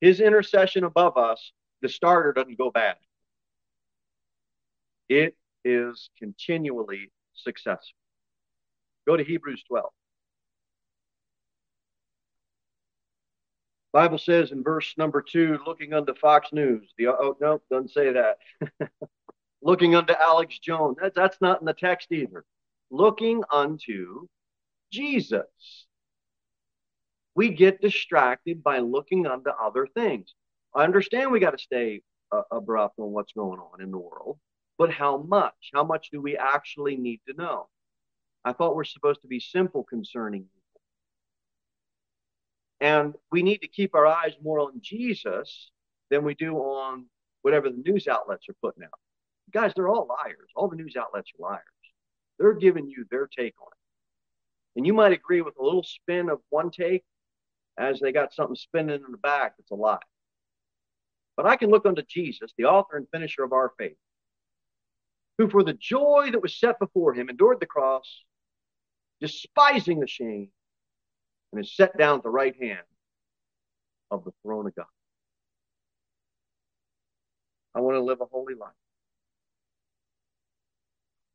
His 0.00 0.20
intercession 0.20 0.84
above 0.84 1.16
us, 1.16 1.52
the 1.82 1.88
starter 1.88 2.32
doesn't 2.32 2.58
go 2.58 2.70
bad. 2.70 2.96
It 5.08 5.36
is 5.64 6.10
continually 6.18 7.10
successful. 7.34 7.96
Go 9.06 9.16
to 9.16 9.24
Hebrews 9.24 9.64
12. 9.68 9.86
Bible 13.92 14.18
says 14.18 14.52
in 14.52 14.62
verse 14.62 14.94
number 14.98 15.22
two, 15.22 15.58
looking 15.66 15.94
unto 15.94 16.14
Fox 16.14 16.52
News. 16.52 16.92
The 16.98 17.08
oh 17.08 17.36
no, 17.40 17.60
doesn't 17.70 17.90
say 17.90 18.12
that. 18.12 18.38
looking 19.62 19.94
unto 19.94 20.12
Alex 20.12 20.58
Jones. 20.58 20.96
That, 21.00 21.14
that's 21.14 21.40
not 21.40 21.60
in 21.60 21.66
the 21.66 21.72
text 21.72 22.12
either. 22.12 22.44
Looking 22.90 23.42
unto 23.50 24.26
Jesus. 24.92 25.86
We 27.34 27.50
get 27.50 27.80
distracted 27.80 28.62
by 28.62 28.78
looking 28.80 29.26
unto 29.26 29.50
other 29.50 29.86
things. 29.86 30.34
I 30.74 30.84
understand 30.84 31.30
we 31.30 31.40
got 31.40 31.52
to 31.52 31.58
stay 31.58 32.02
uh, 32.32 32.42
abrupt 32.50 32.98
on 32.98 33.12
what's 33.12 33.32
going 33.32 33.60
on 33.60 33.80
in 33.80 33.90
the 33.90 33.98
world, 33.98 34.38
but 34.76 34.90
how 34.90 35.18
much? 35.18 35.70
How 35.72 35.84
much 35.84 36.10
do 36.10 36.20
we 36.20 36.36
actually 36.36 36.96
need 36.96 37.20
to 37.28 37.34
know? 37.34 37.68
I 38.44 38.52
thought 38.52 38.76
we're 38.76 38.84
supposed 38.84 39.22
to 39.22 39.28
be 39.28 39.40
simple 39.40 39.84
concerning. 39.84 40.46
And 42.80 43.14
we 43.32 43.42
need 43.42 43.58
to 43.58 43.68
keep 43.68 43.94
our 43.94 44.06
eyes 44.06 44.32
more 44.42 44.60
on 44.60 44.80
Jesus 44.80 45.70
than 46.10 46.24
we 46.24 46.34
do 46.34 46.56
on 46.56 47.06
whatever 47.42 47.68
the 47.68 47.82
news 47.84 48.06
outlets 48.06 48.48
are 48.48 48.56
putting 48.62 48.84
out. 48.84 48.98
Guys, 49.52 49.72
they're 49.74 49.88
all 49.88 50.06
liars. 50.06 50.50
All 50.54 50.68
the 50.68 50.76
news 50.76 50.96
outlets 50.96 51.30
are 51.38 51.42
liars. 51.42 51.62
They're 52.38 52.54
giving 52.54 52.88
you 52.88 53.04
their 53.10 53.26
take 53.26 53.54
on 53.60 53.68
it. 53.68 54.78
And 54.78 54.86
you 54.86 54.94
might 54.94 55.12
agree 55.12 55.40
with 55.40 55.58
a 55.58 55.64
little 55.64 55.82
spin 55.82 56.28
of 56.28 56.38
one 56.50 56.70
take 56.70 57.02
as 57.78 57.98
they 58.00 58.12
got 58.12 58.32
something 58.34 58.56
spinning 58.56 59.02
in 59.04 59.10
the 59.12 59.18
back 59.18 59.54
that's 59.56 59.70
a 59.70 59.74
lie. 59.74 59.98
But 61.36 61.46
I 61.46 61.56
can 61.56 61.70
look 61.70 61.86
unto 61.86 62.02
Jesus, 62.02 62.52
the 62.58 62.64
author 62.64 62.96
and 62.96 63.06
finisher 63.10 63.44
of 63.44 63.52
our 63.52 63.72
faith, 63.78 63.96
who 65.38 65.48
for 65.48 65.62
the 65.62 65.72
joy 65.72 66.30
that 66.32 66.42
was 66.42 66.58
set 66.58 66.78
before 66.78 67.14
him 67.14 67.28
endured 67.28 67.60
the 67.60 67.66
cross, 67.66 68.24
despising 69.20 70.00
the 70.00 70.06
shame, 70.06 70.50
and 71.52 71.64
is 71.64 71.74
set 71.74 71.96
down 71.96 72.18
at 72.18 72.22
the 72.22 72.30
right 72.30 72.54
hand 72.60 72.86
of 74.10 74.24
the 74.24 74.32
throne 74.42 74.66
of 74.66 74.74
God. 74.74 74.86
I 77.74 77.80
want 77.80 77.96
to 77.96 78.00
live 78.00 78.20
a 78.20 78.26
holy 78.26 78.54
life 78.54 78.72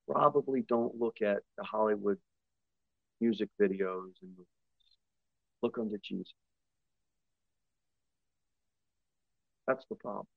probably 0.08 0.62
don't 0.68 1.00
look 1.00 1.22
at 1.22 1.40
the 1.58 1.64
Hollywood 1.64 2.18
music 3.22 3.50
videos 3.60 4.12
and 4.22 4.32
movies. 4.32 4.48
Look 5.62 5.78
unto 5.78 5.98
Jesus. 6.04 6.34
That's 9.68 9.86
the 9.90 9.96
problem. 9.96 10.28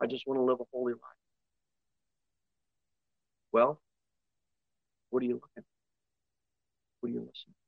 I 0.00 0.06
just 0.06 0.26
want 0.26 0.38
to 0.38 0.42
live 0.42 0.60
a 0.60 0.64
holy 0.72 0.92
life. 0.92 1.00
Well, 3.52 3.80
what 5.10 5.22
are 5.22 5.26
you 5.26 5.34
looking 5.34 5.48
at? 5.58 5.64
What 7.00 7.10
are 7.10 7.12
you 7.12 7.20
listening? 7.20 7.61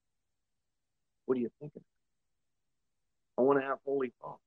What 1.27 1.39
are 1.39 1.41
you 1.41 1.51
thinking? 1.61 1.83
I 3.39 3.43
want 3.43 3.61
to 3.61 3.67
have 3.67 3.79
holy 3.85 4.13
thoughts. 4.21 4.41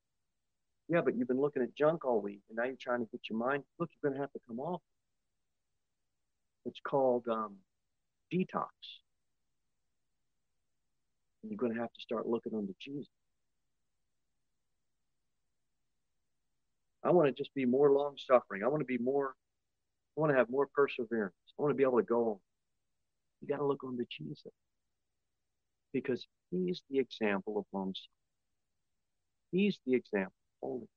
Yeah, 0.90 1.02
but 1.02 1.18
you've 1.18 1.28
been 1.28 1.42
looking 1.42 1.62
at 1.62 1.76
junk 1.76 2.06
all 2.06 2.22
week, 2.22 2.42
and 2.50 2.58
now 2.58 2.64
you're 2.64 2.76
trying 2.82 3.00
to 3.00 3.12
get 3.12 3.22
your 3.30 3.38
mind. 3.38 3.64
Look, 3.80 3.90
you're 3.92 4.10
going 4.10 4.18
to 4.18 4.22
have 4.22 4.32
to 4.34 4.40
come 4.48 4.60
off. 4.60 4.82
It's 6.66 6.80
called 6.88 7.26
um, 7.30 7.56
detox. 8.34 8.70
And 11.44 11.52
you're 11.52 11.58
going 11.58 11.74
to 11.74 11.80
have 11.80 11.92
to 11.92 12.02
start 12.02 12.28
looking 12.28 12.54
unto 12.56 12.74
Jesus. 12.82 13.08
I 17.04 17.12
want 17.12 17.28
to 17.28 17.34
just 17.34 17.54
be 17.54 17.66
more 17.66 17.92
long 17.92 18.16
suffering. 18.30 18.64
I 18.64 18.68
want 18.68 18.82
to 18.82 18.86
be 18.86 18.98
more, 18.98 19.36
I 20.18 20.22
want 20.22 20.32
to 20.32 20.38
have 20.38 20.50
more 20.50 20.68
perseverance. 20.74 21.36
I 21.58 21.62
want 21.62 21.72
to 21.72 21.78
be 21.78 21.84
able 21.84 22.00
to 22.00 22.06
go. 22.06 22.30
On. 22.30 22.38
You 23.42 23.48
got 23.48 23.58
to 23.58 23.66
look 23.66 23.84
unto 23.86 24.06
Jesus 24.10 24.52
because 26.02 26.28
he's 26.52 26.84
the 26.92 27.00
example 27.00 27.58
of 27.58 27.66
suffering. 27.72 27.96
He's 29.52 29.80
the 29.84 29.96
example 29.96 30.36
of 30.62 30.70
holy. 30.70 30.88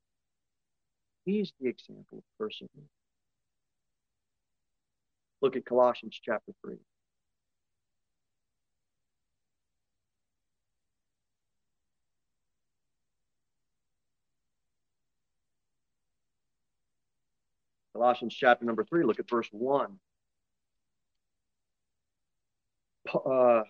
He's 1.25 1.55
the 1.59 1.69
example 1.69 2.19
of 2.19 2.25
perseverance. 2.39 2.91
Look 5.41 5.57
at 5.57 5.65
Colossians 5.65 6.21
chapter 6.23 6.53
3. 6.61 6.77
Colossians 17.95 18.35
chapter 18.35 18.67
number 18.67 18.85
3, 18.85 19.05
look 19.05 19.19
at 19.19 19.31
verse 19.31 19.49
1. 19.51 19.99
Uh, 23.15 23.63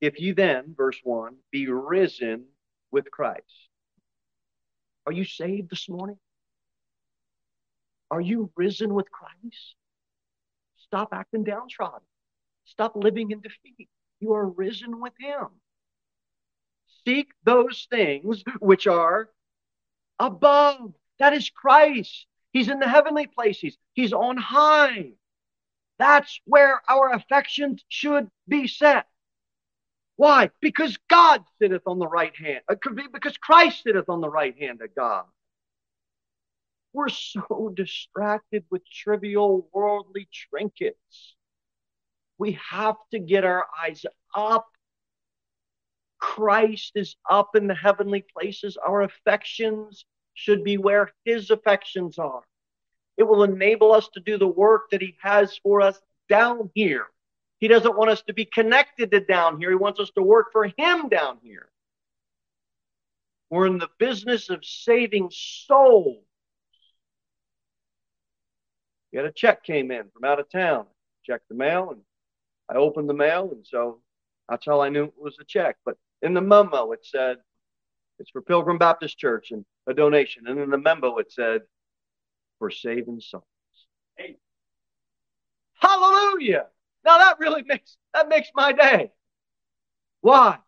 If 0.00 0.20
you 0.20 0.34
then, 0.34 0.74
verse 0.76 0.98
1, 1.02 1.36
be 1.50 1.68
risen 1.68 2.46
with 2.90 3.10
Christ. 3.10 3.68
Are 5.06 5.12
you 5.12 5.24
saved 5.24 5.70
this 5.70 5.88
morning? 5.88 6.18
Are 8.10 8.20
you 8.20 8.50
risen 8.56 8.94
with 8.94 9.10
Christ? 9.10 9.74
Stop 10.78 11.10
acting 11.12 11.44
downtrodden. 11.44 12.06
Stop 12.64 12.96
living 12.96 13.30
in 13.30 13.40
defeat. 13.40 13.88
You 14.20 14.32
are 14.34 14.48
risen 14.48 15.00
with 15.00 15.12
Him. 15.18 15.46
Seek 17.06 17.28
those 17.44 17.86
things 17.90 18.42
which 18.60 18.86
are 18.86 19.30
above. 20.18 20.94
That 21.18 21.32
is 21.34 21.50
Christ. 21.50 22.26
He's 22.52 22.68
in 22.68 22.80
the 22.80 22.88
heavenly 22.88 23.26
places, 23.26 23.76
He's 23.92 24.12
on 24.12 24.36
high. 24.36 25.12
That's 25.98 26.40
where 26.46 26.80
our 26.88 27.12
affections 27.12 27.84
should 27.88 28.28
be 28.48 28.66
set. 28.66 29.06
Why? 30.20 30.50
Because 30.60 30.98
God 31.08 31.44
sitteth 31.58 31.84
on 31.86 31.98
the 31.98 32.06
right 32.06 32.36
hand. 32.36 32.60
Uh, 32.68 32.74
be 32.94 33.04
because 33.10 33.38
Christ 33.38 33.84
sitteth 33.84 34.10
on 34.10 34.20
the 34.20 34.28
right 34.28 34.54
hand 34.54 34.82
of 34.82 34.94
God. 34.94 35.24
We're 36.92 37.08
so 37.08 37.72
distracted 37.74 38.66
with 38.68 38.82
trivial 38.86 39.66
worldly 39.72 40.28
trinkets. 40.30 41.36
We 42.36 42.58
have 42.70 42.96
to 43.12 43.18
get 43.18 43.46
our 43.46 43.64
eyes 43.82 44.04
up. 44.36 44.68
Christ 46.18 46.92
is 46.96 47.16
up 47.30 47.56
in 47.56 47.66
the 47.66 47.74
heavenly 47.74 48.22
places. 48.36 48.76
Our 48.76 49.00
affections 49.00 50.04
should 50.34 50.64
be 50.64 50.76
where 50.76 51.12
his 51.24 51.50
affections 51.50 52.18
are. 52.18 52.42
It 53.16 53.22
will 53.22 53.42
enable 53.42 53.92
us 53.92 54.10
to 54.12 54.20
do 54.20 54.36
the 54.36 54.46
work 54.46 54.90
that 54.90 55.00
he 55.00 55.16
has 55.22 55.56
for 55.62 55.80
us 55.80 55.98
down 56.28 56.70
here. 56.74 57.06
He 57.60 57.68
doesn't 57.68 57.96
want 57.96 58.10
us 58.10 58.22
to 58.22 58.32
be 58.32 58.46
connected 58.46 59.10
to 59.10 59.20
down 59.20 59.60
here. 59.60 59.70
He 59.70 59.76
wants 59.76 60.00
us 60.00 60.10
to 60.16 60.22
work 60.22 60.48
for 60.50 60.64
him 60.64 61.08
down 61.08 61.38
here. 61.42 61.68
We're 63.50 63.66
in 63.66 63.78
the 63.78 63.90
business 63.98 64.48
of 64.48 64.64
saving 64.64 65.30
souls. 65.32 66.24
We 69.12 69.18
had 69.18 69.26
a 69.26 69.32
check 69.32 69.62
came 69.62 69.90
in 69.90 70.08
from 70.10 70.24
out 70.24 70.40
of 70.40 70.48
town. 70.50 70.86
Checked 71.24 71.48
the 71.48 71.54
mail 71.54 71.90
and 71.90 72.00
I 72.70 72.76
opened 72.76 73.08
the 73.08 73.14
mail, 73.14 73.50
and 73.52 73.66
so 73.66 74.00
that's 74.48 74.64
how 74.64 74.80
I 74.80 74.88
knew 74.88 75.04
it 75.04 75.14
was 75.18 75.36
a 75.40 75.44
check. 75.44 75.76
But 75.84 75.96
in 76.22 76.34
the 76.34 76.40
memo, 76.40 76.92
it 76.92 77.04
said 77.04 77.38
it's 78.18 78.30
for 78.30 78.40
Pilgrim 78.40 78.78
Baptist 78.78 79.18
Church 79.18 79.50
and 79.50 79.64
a 79.86 79.94
donation. 79.94 80.46
And 80.46 80.58
in 80.58 80.70
the 80.70 80.78
memo, 80.78 81.18
it 81.18 81.32
said 81.32 81.62
for 82.58 82.70
saving 82.70 83.20
souls. 83.20 83.44
Hey. 84.16 84.36
Hallelujah! 85.74 86.66
Now 87.04 87.18
that 87.18 87.38
really 87.38 87.62
makes 87.66 87.96
that 88.14 88.28
makes 88.28 88.48
my 88.54 88.72
day. 88.72 89.12
Why? 90.20 90.58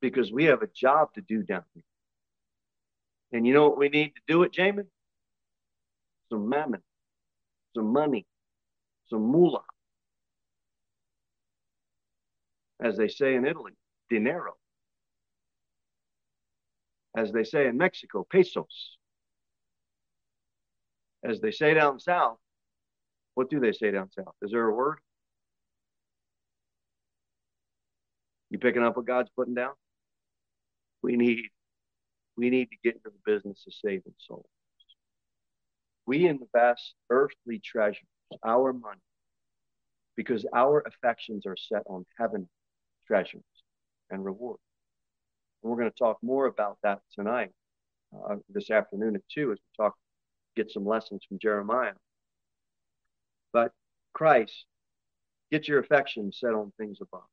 Because 0.00 0.30
we 0.32 0.44
have 0.44 0.62
a 0.62 0.68
job 0.68 1.12
to 1.14 1.20
do 1.20 1.42
down 1.42 1.64
here. 1.74 1.82
And 3.32 3.46
you 3.46 3.52
know 3.52 3.68
what 3.68 3.78
we 3.78 3.88
need 3.88 4.14
to 4.14 4.20
do 4.28 4.42
it, 4.44 4.52
Jamin? 4.52 4.86
Some 6.30 6.48
mammon, 6.48 6.82
some 7.74 7.92
money, 7.92 8.26
some 9.08 9.22
moolah. 9.22 9.64
As 12.80 12.96
they 12.96 13.08
say 13.08 13.34
in 13.34 13.46
Italy, 13.46 13.72
dinero. 14.10 14.52
As 17.16 17.32
they 17.32 17.44
say 17.44 17.66
in 17.66 17.76
Mexico, 17.76 18.26
pesos. 18.28 18.98
As 21.24 21.40
they 21.40 21.50
say 21.50 21.74
down 21.74 21.98
south, 21.98 22.38
what 23.34 23.48
do 23.48 23.58
they 23.58 23.72
say 23.72 23.90
down 23.90 24.10
south? 24.10 24.34
Is 24.42 24.50
there 24.50 24.68
a 24.68 24.74
word? 24.74 24.98
You 28.54 28.60
picking 28.60 28.84
up 28.84 28.96
what 28.96 29.04
God's 29.04 29.30
putting 29.34 29.54
down? 29.54 29.72
We 31.02 31.16
need 31.16 31.48
we 32.36 32.50
need 32.50 32.66
to 32.66 32.76
get 32.84 32.94
into 32.94 33.10
the 33.10 33.32
business 33.32 33.64
of 33.66 33.74
saving 33.74 34.14
souls. 34.16 34.46
We 36.06 36.28
invest 36.28 36.94
earthly 37.10 37.58
treasures, 37.58 38.06
our 38.46 38.72
money, 38.72 39.00
because 40.14 40.46
our 40.54 40.84
affections 40.86 41.46
are 41.46 41.56
set 41.56 41.82
on 41.86 42.06
heaven 42.16 42.48
treasures 43.08 43.42
and 44.08 44.24
rewards. 44.24 44.62
And 45.64 45.72
we're 45.72 45.78
going 45.78 45.90
to 45.90 45.98
talk 45.98 46.18
more 46.22 46.46
about 46.46 46.78
that 46.84 47.00
tonight, 47.12 47.50
uh, 48.16 48.36
this 48.48 48.70
afternoon 48.70 49.16
at 49.16 49.22
2, 49.34 49.50
as 49.50 49.58
we 49.58 49.84
talk, 49.84 49.96
get 50.54 50.70
some 50.70 50.86
lessons 50.86 51.24
from 51.28 51.40
Jeremiah. 51.40 51.94
But 53.52 53.72
Christ, 54.12 54.64
get 55.50 55.66
your 55.66 55.80
affections 55.80 56.38
set 56.38 56.54
on 56.54 56.72
things 56.78 56.98
above. 57.00 57.24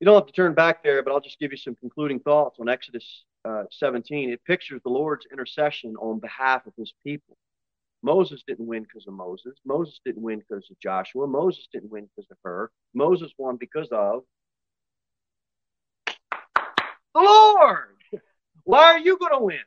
You 0.00 0.04
don't 0.04 0.14
have 0.14 0.26
to 0.26 0.32
turn 0.32 0.54
back 0.54 0.82
there, 0.82 1.02
but 1.02 1.12
I'll 1.12 1.20
just 1.20 1.38
give 1.38 1.52
you 1.52 1.58
some 1.58 1.74
concluding 1.76 2.20
thoughts 2.20 2.58
on 2.60 2.68
Exodus 2.68 3.24
uh, 3.46 3.64
17. 3.70 4.30
It 4.30 4.44
pictures 4.44 4.80
the 4.84 4.90
Lord's 4.90 5.26
intercession 5.32 5.96
on 5.96 6.20
behalf 6.20 6.66
of 6.66 6.74
his 6.76 6.92
people. 7.02 7.36
Moses 8.02 8.42
didn't 8.46 8.66
win 8.66 8.82
because 8.82 9.06
of 9.06 9.14
Moses. 9.14 9.58
Moses 9.64 9.98
didn't 10.04 10.22
win 10.22 10.40
because 10.40 10.70
of 10.70 10.78
Joshua. 10.80 11.26
Moses 11.26 11.66
didn't 11.72 11.90
win 11.90 12.08
because 12.14 12.30
of 12.30 12.36
Hur. 12.44 12.70
Moses 12.94 13.32
won 13.38 13.56
because 13.56 13.88
of 13.90 14.22
the 17.14 17.20
Lord. 17.20 17.96
Why 18.64 18.84
are 18.92 18.98
you 18.98 19.18
going 19.18 19.32
to 19.32 19.44
win? 19.44 19.58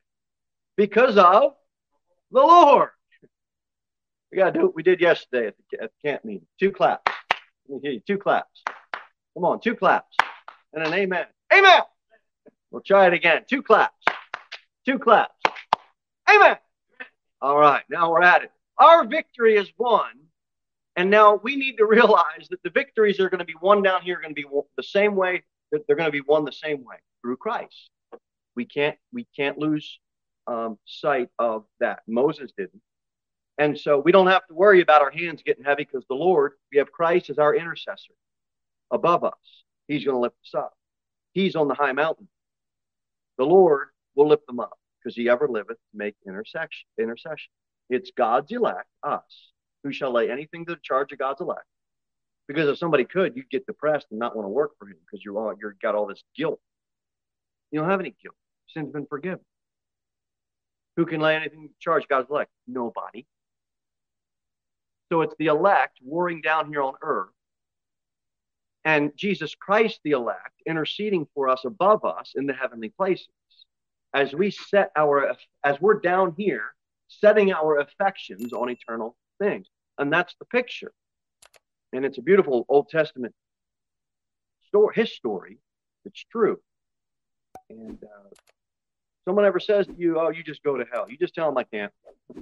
Because 0.77 1.17
of 1.17 1.53
the 2.31 2.39
Lord. 2.39 2.89
We 4.31 4.37
got 4.37 4.53
to 4.53 4.59
do 4.59 4.65
what 4.65 4.75
we 4.75 4.83
did 4.83 5.01
yesterday 5.01 5.47
at 5.47 5.55
the, 5.71 5.83
at 5.83 5.91
the 5.91 6.09
camp 6.09 6.23
meeting. 6.23 6.45
Two 6.59 6.71
claps. 6.71 7.11
Two 8.05 8.17
claps. 8.17 8.63
Come 9.33 9.45
on, 9.45 9.59
two 9.59 9.75
claps 9.75 10.15
and 10.73 10.85
an 10.85 10.93
amen. 10.93 11.25
Amen. 11.53 11.81
We'll 12.71 12.81
try 12.81 13.07
it 13.07 13.13
again. 13.13 13.43
Two 13.49 13.63
claps. 13.63 14.03
Two 14.85 14.99
claps. 14.99 15.33
Amen. 16.29 16.57
All 17.41 17.57
right, 17.57 17.83
now 17.89 18.11
we're 18.11 18.21
at 18.21 18.43
it. 18.43 18.51
Our 18.77 19.05
victory 19.05 19.55
is 19.55 19.71
won. 19.77 20.11
And 20.95 21.09
now 21.09 21.39
we 21.41 21.55
need 21.55 21.77
to 21.77 21.85
realize 21.85 22.47
that 22.49 22.61
the 22.63 22.69
victories 22.69 23.19
are 23.19 23.29
going 23.29 23.39
to 23.39 23.45
be 23.45 23.55
won 23.61 23.81
down 23.81 24.01
here 24.01 24.17
are 24.17 24.21
going 24.21 24.35
to 24.35 24.41
be 24.41 24.47
the 24.75 24.83
same 24.83 25.15
way 25.15 25.43
that 25.71 25.87
they're 25.87 25.95
going 25.95 26.07
to 26.07 26.11
be 26.11 26.21
won 26.21 26.43
the 26.43 26.51
same 26.51 26.83
way 26.83 26.97
through 27.21 27.37
Christ. 27.37 27.89
We 28.55 28.65
can't 28.65 28.97
we 29.13 29.25
can't 29.35 29.57
lose 29.57 29.99
um, 30.47 30.77
sight 30.85 31.29
of 31.39 31.63
that. 31.79 32.01
Moses 32.07 32.51
didn't. 32.57 32.81
And 33.57 33.79
so 33.79 33.99
we 33.99 34.11
don't 34.11 34.27
have 34.27 34.45
to 34.47 34.53
worry 34.53 34.81
about 34.81 35.01
our 35.01 35.11
hands 35.11 35.41
getting 35.45 35.63
heavy 35.63 35.83
because 35.85 36.05
the 36.09 36.15
Lord, 36.15 36.53
we 36.71 36.79
have 36.79 36.91
Christ 36.91 37.29
as 37.29 37.39
our 37.39 37.55
intercessor 37.55 38.13
above 38.91 39.23
us. 39.23 39.63
He's 39.88 40.06
going 40.06 40.15
to 40.15 40.21
lift 40.21 40.36
us 40.45 40.54
up. 40.56 40.73
He's 41.34 41.56
on 41.56 41.67
the 41.67 41.73
high 41.73 41.91
mountain. 41.91 42.28
The 43.38 43.45
Lord 43.45 43.89
will 44.15 44.28
lift 44.28 44.45
them 44.47 44.60
up 44.60 44.78
because 44.99 45.15
he 45.15 45.30
ever 45.30 45.47
liveth 45.47 45.78
to 45.78 45.97
make 45.97 46.15
intercession. 46.28 46.88
intercession. 46.99 47.52
It's 47.89 48.12
God's 48.15 48.52
elect, 48.52 48.88
us, 49.02 49.52
who 49.84 49.91
shall 49.91 50.12
lay 50.12 50.30
anything 50.30 50.65
to 50.65 50.75
the 50.75 50.82
charge 50.84 51.12
of 51.12 51.19
God's 51.19 51.41
elect. 51.41 51.65
Because 52.47 52.67
if 52.67 52.78
somebody 52.78 53.06
could, 53.06 53.36
you'd 53.36 53.49
get 53.49 53.65
depressed 53.65 54.08
and 54.12 54.19
not 54.19 54.36
want 54.36 54.45
to 54.45 54.49
work 54.49 54.71
for 54.78 54.88
him 54.88 54.97
because 55.06 55.23
you're 55.23 55.38
all 55.38 55.54
you're 55.60 55.75
got 55.82 55.95
all 55.95 56.08
this 56.08 56.23
guilt. 56.36 56.60
You 57.71 57.80
don't 57.80 57.89
have 57.89 57.99
any 57.99 58.15
guilt. 58.21 58.36
Sin's 58.67 58.91
been 58.91 59.06
forgiven. 59.06 59.39
Who 60.97 61.06
can 61.06 61.21
lay 61.21 61.36
anything 61.36 61.67
to 61.67 61.73
charge 61.80 62.08
God's 62.08 62.30
elect? 62.30 62.52
Nobody. 62.67 63.25
So 65.12 65.21
it's 65.21 65.36
the 65.39 65.47
elect 65.47 65.99
warring 66.04 66.41
down 66.41 66.67
here 66.69 66.82
on 66.82 66.93
earth 67.02 67.30
and 68.85 69.11
Jesus 69.15 69.55
Christ, 69.55 69.99
the 70.03 70.11
elect, 70.11 70.61
interceding 70.65 71.27
for 71.33 71.49
us 71.49 71.65
above 71.65 72.05
us 72.05 72.33
in 72.35 72.45
the 72.45 72.53
heavenly 72.53 72.89
places. 72.89 73.27
As 74.13 74.33
we 74.33 74.51
set 74.51 74.91
our, 74.95 75.35
as 75.63 75.79
we're 75.81 75.99
down 75.99 76.33
here, 76.37 76.63
setting 77.07 77.51
our 77.51 77.79
affections 77.79 78.53
on 78.53 78.69
eternal 78.69 79.15
things. 79.39 79.67
And 79.97 80.11
that's 80.11 80.33
the 80.39 80.45
picture. 80.45 80.93
And 81.91 82.05
it's 82.05 82.17
a 82.17 82.21
beautiful 82.21 82.65
Old 82.69 82.89
Testament 82.89 83.34
story, 84.67 84.93
his 84.95 85.13
story. 85.13 85.57
It's 86.05 86.23
true. 86.32 86.59
And 87.69 88.01
uh, 88.03 88.30
someone 89.25 89.45
ever 89.45 89.59
says 89.59 89.88
to 89.88 89.95
you, 89.97 90.19
oh, 90.19 90.30
you 90.30 90.43
just 90.43 90.63
go 90.63 90.77
to 90.77 90.86
hell, 90.91 91.07
you 91.09 91.17
just 91.17 91.36
tell 91.36 91.47
them 91.47 91.57
I 91.57 91.63
can't. 91.63 91.91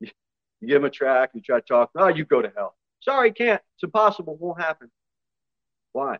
you 0.00 0.10
give 0.60 0.82
them 0.82 0.84
a 0.84 0.90
track, 0.90 1.30
you 1.34 1.40
try 1.40 1.60
to 1.60 1.66
talk, 1.66 1.90
oh, 1.96 2.08
you 2.08 2.24
go 2.24 2.42
to 2.42 2.52
hell. 2.54 2.74
Sorry, 3.02 3.32
can't. 3.32 3.60
It's 3.74 3.82
impossible. 3.82 4.36
Won't 4.36 4.60
happen. 4.60 4.90
Why? 5.92 6.18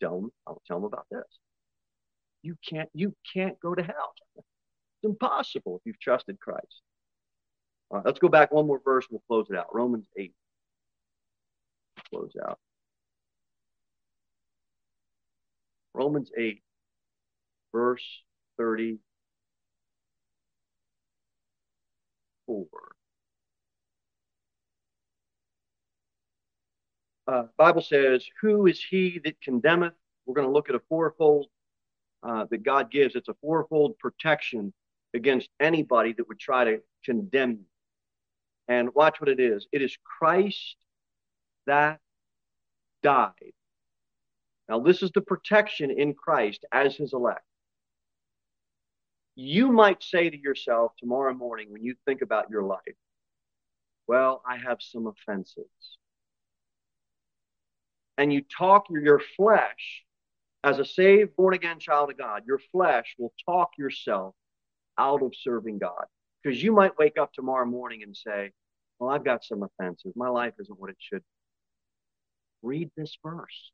Tell 0.00 0.20
them. 0.20 0.32
I'll 0.46 0.62
tell 0.66 0.78
them 0.78 0.86
about 0.86 1.06
this. 1.10 1.26
You 2.42 2.56
can't. 2.68 2.88
You 2.94 3.14
can't 3.32 3.58
go 3.60 3.74
to 3.74 3.82
hell. 3.82 4.14
It's 4.36 4.46
impossible 5.04 5.76
if 5.76 5.82
you've 5.84 6.00
trusted 6.00 6.40
Christ. 6.40 6.82
All 7.90 7.98
right, 7.98 8.06
let's 8.06 8.18
go 8.18 8.28
back 8.28 8.52
one 8.52 8.66
more 8.66 8.80
verse. 8.84 9.06
and 9.10 9.20
We'll 9.28 9.42
close 9.42 9.50
it 9.50 9.58
out. 9.58 9.74
Romans 9.74 10.06
eight. 10.16 10.34
Close 12.10 12.32
out. 12.42 12.58
Romans 15.94 16.30
eight, 16.38 16.62
verse 17.72 18.22
thirty-four. 18.56 18.98
Uh, 27.26 27.44
Bible 27.56 27.82
says, 27.82 28.26
"Who 28.40 28.66
is 28.66 28.82
he 28.82 29.20
that 29.24 29.40
condemneth?" 29.40 29.94
We're 30.26 30.34
going 30.34 30.46
to 30.46 30.52
look 30.52 30.68
at 30.68 30.76
a 30.76 30.82
fourfold 30.88 31.46
uh, 32.22 32.46
that 32.50 32.62
God 32.62 32.90
gives. 32.90 33.16
It's 33.16 33.28
a 33.28 33.34
fourfold 33.40 33.98
protection 33.98 34.72
against 35.14 35.48
anybody 35.60 36.12
that 36.12 36.28
would 36.28 36.38
try 36.38 36.64
to 36.64 36.80
condemn 37.04 37.50
you. 37.52 37.64
And 38.68 38.94
watch 38.94 39.20
what 39.20 39.28
it 39.28 39.40
is. 39.40 39.66
It 39.72 39.82
is 39.82 39.96
Christ 40.04 40.76
that 41.66 42.00
died. 43.02 43.32
Now, 44.68 44.80
this 44.80 45.02
is 45.02 45.10
the 45.10 45.20
protection 45.20 45.90
in 45.90 46.14
Christ 46.14 46.64
as 46.72 46.96
his 46.96 47.12
elect. 47.12 47.44
You 49.34 49.72
might 49.72 50.02
say 50.02 50.30
to 50.30 50.38
yourself 50.38 50.92
tomorrow 50.98 51.34
morning 51.34 51.72
when 51.72 51.82
you 51.82 51.94
think 52.06 52.22
about 52.22 52.50
your 52.50 52.62
life, 52.62 52.80
well, 54.06 54.42
I 54.46 54.56
have 54.56 54.78
some 54.80 55.06
offenses. 55.06 55.66
And 58.22 58.32
you 58.32 58.42
talk 58.42 58.86
your 58.88 59.20
flesh 59.36 60.04
as 60.62 60.78
a 60.78 60.84
saved, 60.84 61.34
born 61.34 61.54
again 61.54 61.80
child 61.80 62.08
of 62.08 62.18
God, 62.18 62.44
your 62.46 62.60
flesh 62.70 63.16
will 63.18 63.32
talk 63.44 63.70
yourself 63.76 64.36
out 64.96 65.24
of 65.24 65.32
serving 65.34 65.80
God. 65.80 66.04
Because 66.40 66.62
you 66.62 66.70
might 66.70 66.96
wake 66.96 67.18
up 67.18 67.32
tomorrow 67.32 67.66
morning 67.66 68.04
and 68.04 68.16
say, 68.16 68.52
Well, 69.00 69.10
I've 69.10 69.24
got 69.24 69.42
some 69.42 69.64
offenses. 69.64 70.12
My 70.14 70.28
life 70.28 70.52
isn't 70.60 70.78
what 70.78 70.90
it 70.90 70.98
should 71.00 71.18
be. 71.18 72.68
Read 72.68 72.90
this 72.96 73.18
verse. 73.24 73.72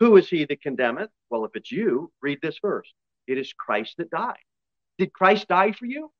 Who 0.00 0.16
is 0.16 0.28
he 0.28 0.44
that 0.46 0.60
condemneth? 0.60 1.10
Well, 1.30 1.44
if 1.44 1.52
it's 1.54 1.70
you, 1.70 2.10
read 2.20 2.40
this 2.42 2.58
verse. 2.60 2.92
It 3.28 3.38
is 3.38 3.52
Christ 3.52 3.94
that 3.98 4.10
died. 4.10 4.42
Did 4.98 5.12
Christ 5.12 5.46
die 5.46 5.70
for 5.70 5.86
you? 5.86 6.10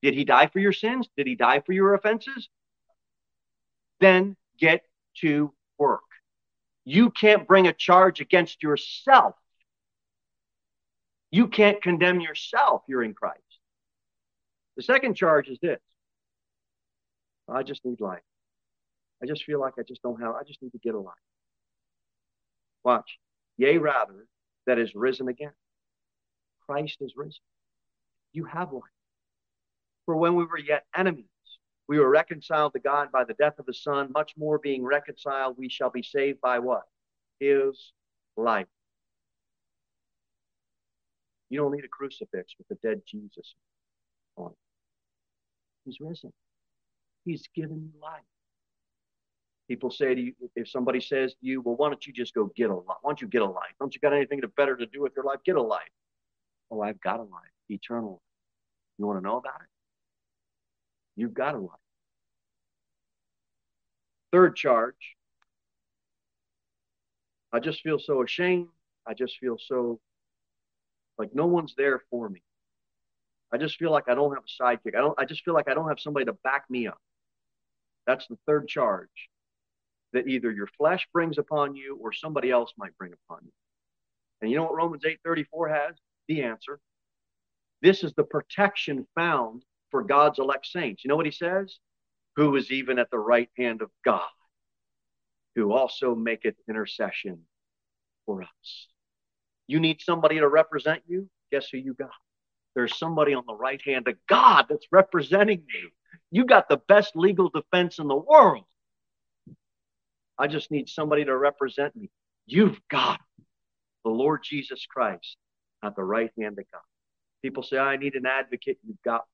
Did 0.00 0.14
he 0.14 0.24
die 0.24 0.46
for 0.46 0.60
your 0.60 0.72
sins? 0.72 1.10
Did 1.14 1.26
he 1.26 1.34
die 1.34 1.60
for 1.60 1.74
your 1.74 1.92
offenses? 1.92 2.48
Then 4.00 4.34
get 4.58 4.80
to 5.20 5.52
work. 5.78 6.00
You 6.84 7.10
can't 7.10 7.46
bring 7.46 7.66
a 7.66 7.72
charge 7.72 8.20
against 8.20 8.62
yourself. 8.62 9.34
You 11.30 11.48
can't 11.48 11.80
condemn 11.82 12.20
yourself. 12.20 12.82
You're 12.88 13.02
in 13.02 13.14
Christ. 13.14 13.40
The 14.76 14.82
second 14.82 15.14
charge 15.14 15.48
is 15.48 15.58
this 15.60 15.80
I 17.48 17.62
just 17.62 17.84
need 17.84 18.00
life. 18.00 18.22
I 19.22 19.26
just 19.26 19.44
feel 19.44 19.60
like 19.60 19.74
I 19.78 19.82
just 19.82 20.02
don't 20.02 20.20
have, 20.20 20.34
I 20.34 20.42
just 20.46 20.60
need 20.62 20.72
to 20.72 20.78
get 20.78 20.94
a 20.94 21.00
life. 21.00 21.14
Watch. 22.84 23.18
Yea, 23.56 23.78
rather, 23.78 24.26
that 24.66 24.78
is 24.78 24.94
risen 24.94 25.28
again. 25.28 25.52
Christ 26.66 26.96
is 27.00 27.14
risen. 27.16 27.42
You 28.32 28.44
have 28.44 28.72
life. 28.72 28.82
For 30.06 30.16
when 30.16 30.34
we 30.34 30.44
were 30.44 30.58
yet 30.58 30.84
enemies, 30.96 31.26
we 31.88 31.98
were 31.98 32.08
reconciled 32.08 32.72
to 32.74 32.80
God 32.80 33.10
by 33.12 33.24
the 33.24 33.34
death 33.34 33.58
of 33.58 33.66
his 33.66 33.82
Son. 33.82 34.10
Much 34.12 34.32
more 34.36 34.58
being 34.58 34.84
reconciled, 34.84 35.56
we 35.58 35.68
shall 35.68 35.90
be 35.90 36.02
saved 36.02 36.40
by 36.40 36.58
what? 36.58 36.82
His 37.40 37.92
life. 38.36 38.66
You 41.50 41.58
don't 41.58 41.72
need 41.72 41.84
a 41.84 41.88
crucifix 41.88 42.54
with 42.56 42.78
a 42.78 42.80
dead 42.86 43.02
Jesus 43.06 43.54
on 44.36 44.52
it. 44.52 44.56
He's 45.84 46.00
risen. 46.00 46.32
He's 47.24 47.46
given 47.54 47.90
you 47.92 48.00
life. 48.00 48.22
People 49.68 49.90
say 49.90 50.14
to 50.14 50.20
you, 50.20 50.32
if 50.56 50.68
somebody 50.68 51.00
says 51.00 51.32
to 51.32 51.38
you, 51.42 51.60
well, 51.60 51.76
why 51.76 51.88
don't 51.88 52.06
you 52.06 52.12
just 52.12 52.34
go 52.34 52.50
get 52.56 52.70
a 52.70 52.74
life? 52.74 52.98
Why 53.02 53.10
don't 53.10 53.20
you 53.20 53.28
get 53.28 53.42
a 53.42 53.46
life? 53.46 53.72
Don't 53.78 53.94
you 53.94 54.00
got 54.00 54.12
anything 54.12 54.40
better 54.56 54.76
to 54.76 54.86
do 54.86 55.02
with 55.02 55.12
your 55.14 55.24
life? 55.24 55.38
Get 55.44 55.56
a 55.56 55.62
life. 55.62 55.82
Oh, 56.70 56.80
I've 56.80 57.00
got 57.00 57.20
a 57.20 57.24
life, 57.24 57.52
eternal. 57.68 58.22
You 58.98 59.06
want 59.06 59.18
to 59.18 59.22
know 59.22 59.36
about 59.36 59.60
it? 59.60 59.71
You've 61.16 61.34
got 61.34 61.54
a 61.54 61.58
life. 61.58 61.78
Third 64.32 64.56
charge. 64.56 65.16
I 67.52 67.60
just 67.60 67.82
feel 67.82 67.98
so 67.98 68.22
ashamed. 68.22 68.68
I 69.06 69.14
just 69.14 69.36
feel 69.38 69.58
so 69.58 70.00
like 71.18 71.34
no 71.34 71.46
one's 71.46 71.74
there 71.76 72.00
for 72.10 72.28
me. 72.28 72.42
I 73.52 73.58
just 73.58 73.76
feel 73.76 73.90
like 73.90 74.08
I 74.08 74.14
don't 74.14 74.34
have 74.34 74.44
a 74.44 74.62
sidekick. 74.62 74.94
I 74.96 75.00
don't 75.00 75.18
I 75.18 75.26
just 75.26 75.44
feel 75.44 75.54
like 75.54 75.68
I 75.68 75.74
don't 75.74 75.88
have 75.88 76.00
somebody 76.00 76.24
to 76.26 76.32
back 76.32 76.64
me 76.70 76.86
up. 76.86 76.98
That's 78.06 78.26
the 78.26 78.38
third 78.46 78.68
charge 78.68 79.28
that 80.12 80.28
either 80.28 80.50
your 80.50 80.66
flesh 80.66 81.06
brings 81.12 81.38
upon 81.38 81.74
you 81.74 81.98
or 82.00 82.12
somebody 82.12 82.50
else 82.50 82.72
might 82.76 82.96
bring 82.98 83.12
upon 83.12 83.40
you. 83.44 83.52
And 84.40 84.50
you 84.50 84.56
know 84.56 84.64
what 84.64 84.74
Romans 84.74 85.04
8:34 85.04 85.68
has? 85.68 85.96
The 86.28 86.42
answer. 86.42 86.80
This 87.82 88.02
is 88.02 88.14
the 88.14 88.24
protection 88.24 89.06
found 89.14 89.64
for 89.92 90.02
God's 90.02 90.40
elect 90.40 90.66
saints. 90.66 91.04
You 91.04 91.08
know 91.08 91.16
what 91.16 91.26
he 91.26 91.32
says? 91.32 91.78
Who 92.34 92.56
is 92.56 92.72
even 92.72 92.98
at 92.98 93.10
the 93.10 93.18
right 93.18 93.50
hand 93.56 93.82
of 93.82 93.90
God, 94.04 94.28
who 95.54 95.72
also 95.72 96.16
maketh 96.16 96.56
intercession 96.68 97.42
for 98.26 98.42
us. 98.42 98.86
You 99.68 99.78
need 99.78 100.00
somebody 100.00 100.38
to 100.38 100.48
represent 100.48 101.02
you? 101.06 101.28
Guess 101.52 101.68
who 101.70 101.78
you 101.78 101.94
got? 101.94 102.10
There's 102.74 102.96
somebody 102.96 103.34
on 103.34 103.44
the 103.46 103.54
right 103.54 103.80
hand 103.84 104.08
of 104.08 104.14
God 104.28 104.66
that's 104.68 104.86
representing 104.90 105.64
you. 105.68 105.90
You 106.30 106.46
got 106.46 106.68
the 106.68 106.80
best 106.88 107.14
legal 107.14 107.50
defense 107.50 107.98
in 107.98 108.08
the 108.08 108.16
world. 108.16 108.64
I 110.38 110.46
just 110.46 110.70
need 110.70 110.88
somebody 110.88 111.26
to 111.26 111.36
represent 111.36 111.94
me. 111.94 112.10
You've 112.46 112.80
got 112.90 113.20
the 114.04 114.10
Lord 114.10 114.40
Jesus 114.42 114.86
Christ 114.86 115.36
at 115.84 115.94
the 115.94 116.02
right 116.02 116.30
hand 116.38 116.58
of 116.58 116.64
God. 116.72 116.80
People 117.42 117.62
say, 117.62 117.76
I 117.76 117.96
need 117.96 118.14
an 118.14 118.24
advocate. 118.24 118.78
You've 118.86 119.02
got. 119.04 119.24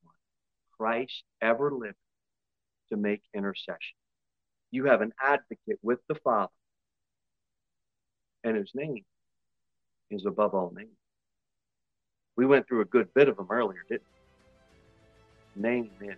Christ 0.78 1.24
ever 1.42 1.72
lived 1.72 1.96
to 2.90 2.96
make 2.96 3.22
intercession. 3.34 3.96
You 4.70 4.86
have 4.86 5.00
an 5.00 5.12
advocate 5.22 5.78
with 5.82 5.98
the 6.08 6.14
Father, 6.16 6.52
and 8.44 8.56
his 8.56 8.70
name 8.74 9.04
is 10.10 10.26
above 10.26 10.54
all 10.54 10.72
names. 10.74 10.90
We 12.36 12.46
went 12.46 12.68
through 12.68 12.82
a 12.82 12.86
good 12.86 13.12
bit 13.14 13.28
of 13.28 13.36
them 13.36 13.48
earlier, 13.50 13.80
didn't 13.88 14.02
we? 15.56 15.62
Name 15.62 15.90
is 16.00 16.16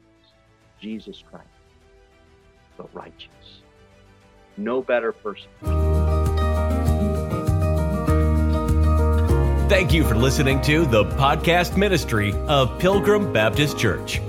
Jesus 0.80 1.22
Christ, 1.30 1.46
the 2.76 2.84
righteous. 2.92 3.62
No 4.56 4.82
better 4.82 5.12
person. 5.12 5.48
Thank 9.70 9.92
you 9.92 10.04
for 10.04 10.16
listening 10.16 10.60
to 10.62 10.84
the 10.84 11.04
podcast 11.04 11.76
ministry 11.76 12.34
of 12.48 12.78
Pilgrim 12.80 13.32
Baptist 13.32 13.78
Church. 13.78 14.20